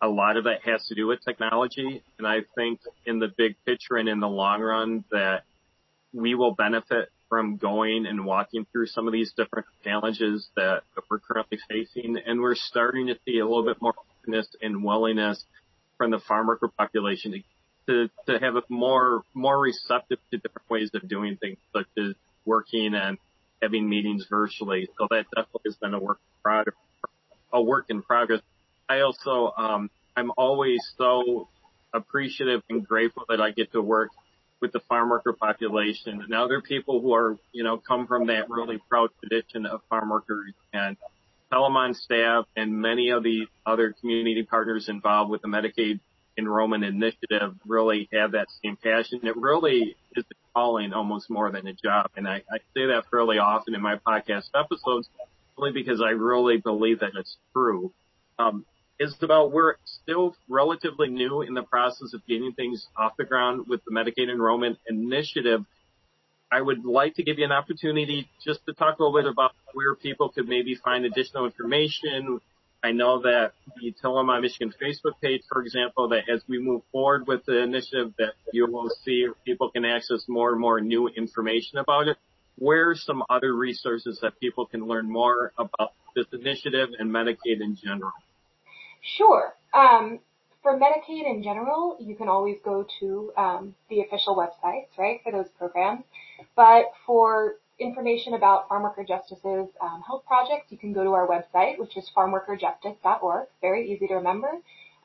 A 0.00 0.08
lot 0.08 0.36
of 0.36 0.44
that 0.44 0.60
has 0.64 0.86
to 0.86 0.94
do 0.94 1.06
with 1.08 1.24
technology, 1.24 2.02
and 2.18 2.26
I 2.26 2.40
think 2.54 2.80
in 3.04 3.18
the 3.18 3.28
big 3.36 3.56
picture 3.66 3.96
and 3.96 4.08
in 4.08 4.20
the 4.20 4.28
long 4.28 4.60
run 4.60 5.04
that 5.10 5.42
we 6.12 6.34
will 6.34 6.54
benefit 6.54 7.10
from 7.28 7.56
going 7.56 8.06
and 8.06 8.24
walking 8.24 8.66
through 8.72 8.86
some 8.86 9.06
of 9.06 9.12
these 9.12 9.32
different 9.36 9.66
challenges 9.84 10.48
that 10.56 10.82
we're 11.10 11.18
currently 11.18 11.58
facing. 11.68 12.16
And 12.24 12.40
we're 12.40 12.54
starting 12.54 13.08
to 13.08 13.16
see 13.26 13.38
a 13.38 13.46
little 13.46 13.64
bit 13.64 13.76
more 13.80 13.94
openness 14.22 14.48
and 14.62 14.82
willingness 14.82 15.44
from 15.96 16.10
the 16.10 16.20
farm 16.20 16.46
worker 16.46 16.68
population 16.68 17.32
to, 17.32 18.08
to, 18.08 18.10
to 18.26 18.38
have 18.38 18.56
a 18.56 18.62
more, 18.68 19.22
more 19.34 19.58
receptive 19.58 20.18
to 20.30 20.38
different 20.38 20.70
ways 20.70 20.90
of 20.94 21.08
doing 21.08 21.36
things, 21.36 21.58
such 21.74 21.88
as 21.98 22.14
working 22.46 22.94
and 22.94 23.18
having 23.60 23.88
meetings 23.88 24.26
virtually. 24.30 24.88
So 24.96 25.06
that 25.10 25.26
definitely 25.34 25.62
has 25.66 25.76
been 25.76 25.94
a 25.94 26.00
work 26.00 26.20
in 26.20 26.42
progress, 26.42 26.76
a 27.52 27.62
work 27.62 27.86
in 27.88 28.02
progress. 28.02 28.40
I 28.88 29.00
also, 29.00 29.52
um, 29.56 29.90
I'm 30.16 30.30
always 30.36 30.80
so 30.96 31.48
appreciative 31.92 32.62
and 32.68 32.86
grateful 32.86 33.24
that 33.28 33.40
I 33.40 33.50
get 33.50 33.72
to 33.72 33.82
work 33.82 34.10
with 34.60 34.72
the 34.72 34.80
farm 34.80 35.10
worker 35.10 35.32
population 35.32 36.20
and 36.20 36.34
other 36.34 36.60
people 36.60 37.00
who 37.00 37.14
are, 37.14 37.36
you 37.52 37.62
know, 37.62 37.76
come 37.76 38.06
from 38.06 38.26
that 38.26 38.50
really 38.50 38.78
proud 38.88 39.10
tradition 39.20 39.66
of 39.66 39.80
farm 39.88 40.10
workers 40.10 40.52
and 40.72 40.96
Telamon 41.52 41.94
staff 41.94 42.44
and 42.56 42.80
many 42.80 43.10
of 43.10 43.22
the 43.22 43.46
other 43.64 43.94
community 44.00 44.42
partners 44.42 44.88
involved 44.88 45.30
with 45.30 45.42
the 45.42 45.48
Medicaid 45.48 46.00
enrollment 46.36 46.84
initiative 46.84 47.54
really 47.66 48.08
have 48.12 48.32
that 48.32 48.46
same 48.62 48.76
passion. 48.76 49.20
It 49.22 49.36
really 49.36 49.96
is 50.14 50.24
a 50.30 50.34
calling 50.54 50.92
almost 50.92 51.30
more 51.30 51.50
than 51.50 51.66
a 51.66 51.72
job. 51.72 52.10
And 52.16 52.28
I, 52.28 52.42
I 52.52 52.58
say 52.74 52.86
that 52.86 53.04
fairly 53.10 53.38
often 53.38 53.74
in 53.74 53.80
my 53.80 53.96
podcast 53.96 54.48
episodes 54.54 55.08
only 55.56 55.72
because 55.72 56.00
I 56.00 56.10
really 56.10 56.58
believe 56.58 57.00
that 57.00 57.12
it's 57.18 57.36
true. 57.52 57.92
Um, 58.38 58.64
Isabel, 59.00 59.50
we're 59.50 59.74
still 59.84 60.34
relatively 60.48 61.08
new 61.08 61.42
in 61.42 61.54
the 61.54 61.62
process 61.62 62.14
of 62.14 62.26
getting 62.26 62.52
things 62.52 62.86
off 62.96 63.12
the 63.16 63.24
ground 63.24 63.66
with 63.68 63.80
the 63.84 63.92
Medicaid 63.92 64.28
enrollment 64.28 64.78
initiative. 64.88 65.64
I 66.50 66.60
would 66.60 66.84
like 66.84 67.14
to 67.14 67.22
give 67.22 67.38
you 67.38 67.44
an 67.44 67.52
opportunity 67.52 68.28
just 68.44 68.60
to 68.66 68.72
talk 68.72 68.98
a 68.98 69.04
little 69.04 69.20
bit 69.20 69.30
about 69.30 69.52
where 69.74 69.94
people 69.94 70.30
could 70.30 70.48
maybe 70.48 70.74
find 70.74 71.04
additional 71.04 71.44
information. 71.44 72.40
I 72.82 72.92
know 72.92 73.22
that 73.22 73.52
the 73.80 73.94
Telamon 74.02 74.42
Michigan 74.42 74.72
Facebook 74.82 75.20
page, 75.20 75.42
for 75.48 75.62
example, 75.62 76.08
that 76.08 76.28
as 76.32 76.42
we 76.48 76.58
move 76.58 76.82
forward 76.90 77.26
with 77.28 77.44
the 77.44 77.62
initiative 77.62 78.14
that 78.18 78.34
you 78.52 78.66
will 78.66 78.90
see 79.04 79.28
people 79.44 79.70
can 79.70 79.84
access 79.84 80.24
more 80.28 80.52
and 80.52 80.60
more 80.60 80.80
new 80.80 81.08
information 81.08 81.78
about 81.78 82.08
it. 82.08 82.16
Where 82.56 82.90
are 82.90 82.96
some 82.96 83.22
other 83.30 83.54
resources 83.54 84.18
that 84.22 84.40
people 84.40 84.66
can 84.66 84.86
learn 84.88 85.08
more 85.08 85.52
about 85.56 85.92
this 86.16 86.26
initiative 86.32 86.88
and 86.98 87.10
Medicaid 87.10 87.60
in 87.60 87.76
general? 87.76 88.12
Sure. 89.00 89.54
Um, 89.74 90.20
for 90.62 90.78
Medicaid 90.78 91.26
in 91.26 91.42
general, 91.42 91.96
you 92.00 92.14
can 92.14 92.28
always 92.28 92.58
go 92.64 92.86
to 93.00 93.32
um, 93.36 93.74
the 93.88 94.00
official 94.00 94.36
websites, 94.36 94.98
right, 94.98 95.20
for 95.22 95.32
those 95.32 95.48
programs. 95.58 96.04
But 96.56 96.86
for 97.06 97.54
information 97.78 98.34
about 98.34 98.68
Farm 98.68 98.82
Worker 98.82 99.04
Justice's 99.04 99.68
um, 99.80 100.02
health 100.06 100.24
projects, 100.26 100.70
you 100.70 100.78
can 100.78 100.92
go 100.92 101.04
to 101.04 101.10
our 101.10 101.26
website, 101.26 101.78
which 101.78 101.96
is 101.96 102.10
farmworkerjustice.org. 102.16 103.46
Very 103.60 103.90
easy 103.92 104.08
to 104.08 104.14
remember. 104.14 104.50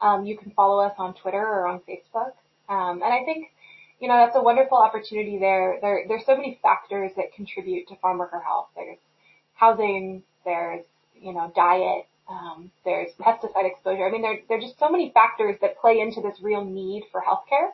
Um, 0.01 0.25
you 0.25 0.38
can 0.38 0.51
follow 0.51 0.84
us 0.84 0.93
on 0.97 1.13
Twitter 1.13 1.38
or 1.38 1.67
on 1.67 1.79
Facebook. 1.88 2.34
Um, 2.67 3.01
and 3.03 3.13
I 3.13 3.23
think, 3.23 3.51
you 3.99 4.08
know, 4.08 4.17
that's 4.17 4.36
a 4.36 4.41
wonderful 4.41 4.77
opportunity 4.77 5.38
there. 5.38 5.77
There, 5.82 6.06
there's 6.08 6.25
so 6.25 6.36
many 6.36 6.60
factors 6.62 7.12
that 7.15 7.34
contribute 7.36 7.88
to 7.89 7.95
farm 7.97 8.17
worker 8.17 8.41
health. 8.43 8.69
There's 8.75 8.97
housing, 9.53 10.23
there's, 10.43 10.84
you 11.15 11.34
know, 11.34 11.51
diet, 11.56 12.08
Um, 12.30 12.72
there's 12.86 13.12
pesticide 13.20 13.66
exposure. 13.66 14.08
I 14.08 14.12
mean, 14.12 14.22
there, 14.22 14.40
there 14.48 14.58
are 14.58 14.62
just 14.62 14.80
so 14.80 14.90
many 14.90 15.12
factors 15.14 15.58
that 15.62 15.78
play 15.80 16.00
into 16.00 16.22
this 16.22 16.42
real 16.42 16.64
need 16.64 17.04
for 17.12 17.22
healthcare. 17.22 17.72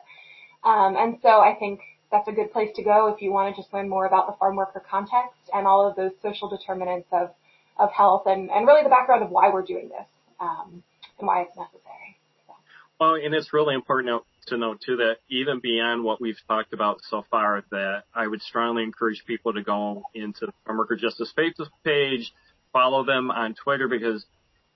Um, 0.68 0.96
and 0.96 1.18
so 1.22 1.28
I 1.40 1.54
think 1.58 1.80
that's 2.10 2.28
a 2.28 2.32
good 2.32 2.52
place 2.52 2.70
to 2.76 2.82
go 2.82 3.08
if 3.08 3.22
you 3.22 3.32
want 3.32 3.54
to 3.54 3.62
just 3.62 3.72
learn 3.72 3.88
more 3.88 4.06
about 4.06 4.26
the 4.26 4.36
farm 4.38 4.56
worker 4.56 4.82
context 4.88 5.38
and 5.54 5.66
all 5.66 5.88
of 5.88 5.96
those 5.96 6.12
social 6.22 6.48
determinants 6.48 7.08
of, 7.12 7.30
of 7.78 7.90
health 7.92 8.24
and, 8.26 8.50
and 8.50 8.66
really 8.66 8.82
the 8.82 8.88
background 8.88 9.22
of 9.22 9.30
why 9.30 9.50
we're 9.50 9.62
doing 9.64 9.88
this 9.88 10.06
um, 10.40 10.82
and 11.18 11.26
why 11.26 11.42
it's 11.42 11.56
necessary. 11.56 12.18
So. 12.46 12.54
Well, 12.98 13.14
and 13.14 13.34
it's 13.34 13.52
really 13.52 13.74
important 13.74 14.22
to 14.46 14.56
note 14.56 14.80
too 14.84 14.96
that 14.96 15.18
even 15.28 15.60
beyond 15.60 16.02
what 16.02 16.20
we've 16.20 16.40
talked 16.48 16.72
about 16.72 17.00
so 17.08 17.24
far, 17.30 17.62
that 17.70 18.02
I 18.14 18.26
would 18.26 18.42
strongly 18.42 18.82
encourage 18.82 19.24
people 19.24 19.52
to 19.54 19.62
go 19.62 20.02
into 20.12 20.46
the 20.46 20.52
Farm 20.66 20.78
Worker 20.78 20.96
Justice 20.96 21.32
Facebook 21.36 21.68
page, 21.84 22.32
follow 22.72 23.04
them 23.04 23.30
on 23.30 23.54
Twitter 23.54 23.86
because 23.86 24.26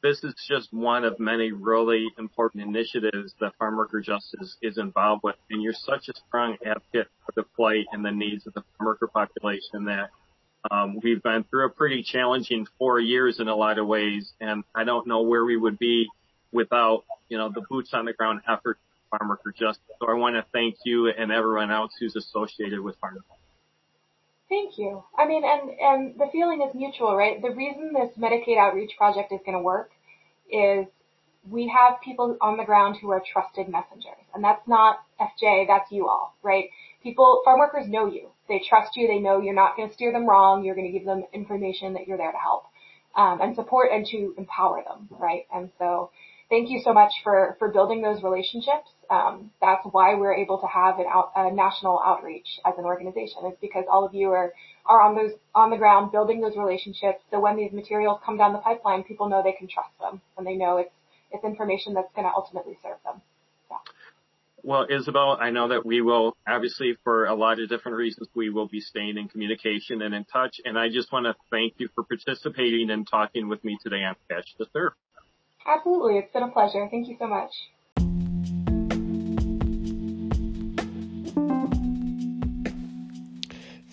this 0.05 0.23
is 0.23 0.35
just 0.47 0.71
one 0.71 1.03
of 1.03 1.19
many 1.19 1.51
really 1.51 2.09
important 2.19 2.63
initiatives 2.63 3.33
that 3.41 3.57
Farm 3.59 3.79
Worker 3.79 4.03
Justice 4.03 4.55
is 4.61 4.77
involved 4.77 5.23
with. 5.25 5.37
And 5.49 5.63
you're 5.63 5.73
such 5.73 6.11
a 6.11 6.13
strong 6.29 6.59
advocate 6.63 7.09
for 7.25 7.33
the 7.35 7.43
plight 7.57 7.87
and 7.91 8.05
the 8.05 8.11
needs 8.11 8.47
of 8.47 8.53
the 8.53 8.63
farm 8.77 8.87
worker 8.87 9.07
population 9.07 9.87
that 9.87 10.11
um, 10.71 11.01
we've 11.03 11.23
been 11.23 11.45
through 11.45 11.65
a 11.65 11.71
pretty 11.71 12.03
challenging 12.03 12.67
four 12.79 13.01
years 13.01 13.41
in 13.41 13.49
a 13.49 13.57
lot 13.57 13.79
of 13.79 13.87
ways. 13.87 14.31
And 14.43 14.63
I 14.75 14.85
don't 14.85 15.07
know 15.07 15.23
where 15.23 15.43
we 15.43 15.57
would 15.57 15.79
be 15.79 16.07
without, 16.53 17.05
you 17.31 17.39
know, 17.39 17.49
the 17.49 17.63
boots 17.71 17.89
on 17.95 18.05
the 18.05 18.13
ground 18.13 18.43
effort 18.47 18.77
of 18.77 19.19
Farm 19.19 19.31
Worker 19.31 19.55
Justice. 19.59 19.83
So 20.01 20.11
I 20.11 20.15
want 20.15 20.37
to 20.37 20.45
thank 20.53 20.77
you 20.85 21.09
and 21.09 21.33
everyone 21.33 21.71
else 21.71 21.93
who's 21.99 22.15
associated 22.15 22.79
with 22.79 22.97
Farm 23.01 23.15
Worker. 23.15 23.27
Thank 24.51 24.77
you. 24.77 25.03
I 25.17 25.27
mean, 25.27 25.43
and, 25.47 25.71
and 25.81 26.21
the 26.21 26.27
feeling 26.31 26.61
is 26.61 26.75
mutual, 26.75 27.17
right? 27.17 27.41
The 27.41 27.51
reason 27.51 27.95
this 27.95 28.11
Medicaid 28.19 28.59
outreach 28.59 28.91
project 28.99 29.33
is 29.33 29.41
going 29.47 29.57
to 29.57 29.65
work 29.65 29.91
is 30.51 30.87
we 31.49 31.69
have 31.69 32.01
people 32.03 32.37
on 32.41 32.57
the 32.57 32.65
ground 32.65 32.97
who 33.01 33.11
are 33.11 33.23
trusted 33.33 33.69
messengers. 33.69 34.25
And 34.35 34.43
that's 34.43 34.67
not 34.67 34.99
FJ, 35.21 35.67
that's 35.67 35.91
you 35.91 36.09
all, 36.09 36.35
right? 36.43 36.67
People, 37.03 37.43
farm 37.45 37.59
workers 37.59 37.87
know 37.87 38.07
you. 38.07 38.31
They 38.49 38.63
trust 38.67 38.97
you. 38.97 39.07
They 39.07 39.19
know 39.19 39.41
you're 39.41 39.55
not 39.55 39.77
going 39.77 39.89
to 39.89 39.95
steer 39.95 40.13
them 40.13 40.29
wrong. 40.29 40.65
You're 40.65 40.75
going 40.75 40.91
to 40.91 40.99
give 40.99 41.07
them 41.07 41.25
information 41.33 41.95
that 41.95 42.07
you're 42.07 42.17
there 42.17 42.33
to 42.33 42.39
help, 42.39 42.65
um, 43.17 43.41
and 43.41 43.55
support 43.55 43.91
and 43.93 44.07
to 44.07 44.35
empower 44.39 44.83
them, 44.87 45.09
right? 45.11 45.43
And 45.55 45.71
so 45.79 46.11
thank 46.51 46.71
you 46.71 46.81
so 46.85 46.93
much 46.93 47.13
for, 47.23 47.57
for 47.59 47.71
building 47.73 48.03
those 48.03 48.23
relationships. 48.23 48.91
Um, 49.11 49.51
that's 49.61 49.83
why 49.91 50.15
we're 50.15 50.35
able 50.35 50.59
to 50.61 50.67
have 50.67 50.99
an 50.99 51.07
out, 51.13 51.33
a 51.37 51.53
national 51.53 52.01
outreach 52.05 52.49
as 52.65 52.75
an 52.79 52.85
organization. 52.85 53.39
It's 53.45 53.61
because 53.61 53.85
all 53.91 54.05
of 54.05 54.15
you 54.15 54.31
are, 54.31 54.53
are 54.87 55.01
on 55.01 55.17
those, 55.17 55.33
on 55.55 55.71
the 55.71 55.77
ground 55.77 56.13
building 56.13 56.41
those 56.41 56.57
relationships. 56.57 57.23
So 57.31 57.41
when 57.41 57.57
these 57.57 57.73
materials 57.73 58.21
come 58.25 58.37
down 58.37 58.53
the 58.53 58.59
pipeline, 58.59 59.03
people 59.05 59.29
know 59.29 59.43
they 59.43 59.53
can 59.53 59.69
trust 59.69 59.91
them 60.01 60.21
and 60.37 60.47
they 60.47 60.55
know 60.55 60.77
it's, 60.79 60.93
it's 61.33 61.45
information 61.45 61.95
that's 61.95 62.13
going 62.15 62.27
to 62.27 62.33
ultimately 62.35 62.79
serve 62.83 62.99
them. 63.05 63.21
Well, 64.67 64.87
Isabel, 64.89 65.37
I 65.39 65.51
know 65.51 65.69
that 65.69 65.85
we 65.85 66.01
will 66.01 66.39
obviously 66.49 66.97
for 67.05 67.27
a 67.27 67.35
lot 67.35 67.61
of 67.61 67.69
different 67.69 67.99
reasons, 67.99 68.29
we 68.35 68.49
will 68.49 68.67
be 68.67 68.81
staying 68.81 69.19
in 69.19 69.29
communication 69.29 70.01
and 70.01 70.15
in 70.15 70.25
touch. 70.25 70.59
And 70.65 70.79
I 70.79 70.89
just 70.89 71.13
want 71.13 71.27
to 71.27 71.35
thank 71.51 71.75
you 71.77 71.91
for 71.95 72.03
participating 72.03 72.91
and 72.91 73.07
talking 73.07 73.49
with 73.49 73.63
me 73.63 73.77
today 73.83 74.05
on 74.05 74.15
Passion 74.31 74.57
to 74.59 74.67
Serve. 74.73 74.93
Absolutely. 75.67 76.17
It's 76.17 76.33
been 76.33 76.45
a 76.45 76.51
pleasure. 76.51 76.89
Thank 76.91 77.09
you 77.09 77.17
so 77.19 77.27
much. 77.27 77.51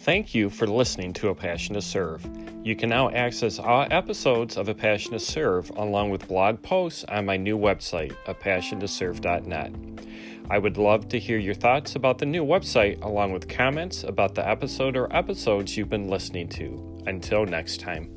Thank 0.02 0.34
you 0.34 0.50
for 0.50 0.66
listening 0.66 1.14
to 1.14 1.30
A 1.30 1.36
Passion 1.36 1.76
to 1.76 1.82
Serve. 1.82 2.28
You 2.64 2.76
can 2.76 2.90
now 2.90 3.12
access 3.12 3.60
all 3.60 3.86
episodes 3.92 4.58
of 4.58 4.68
A 4.68 4.74
Passion 4.74 5.12
to 5.12 5.20
Serve 5.20 5.70
along 5.76 6.10
with 6.10 6.28
blog 6.28 6.60
posts 6.64 7.04
on 7.04 7.28
my 7.28 7.38
new 7.38 7.56
website, 7.56 8.16
apassiontoserve.net. 8.26 9.72
I 10.50 10.58
would 10.58 10.78
love 10.78 11.08
to 11.10 11.20
hear 11.20 11.38
your 11.38 11.54
thoughts 11.54 11.96
about 11.96 12.18
the 12.18 12.26
new 12.26 12.44
website 12.44 13.00
along 13.04 13.32
with 13.32 13.48
comments 13.48 14.04
about 14.04 14.34
the 14.34 14.48
episode 14.48 14.98
or 14.98 15.16
episodes 15.16 15.78
you've 15.78 15.90
been 15.90 16.10
listening 16.10 16.50
to. 16.50 17.04
Until 17.06 17.46
next 17.46 17.80
time. 17.80 18.16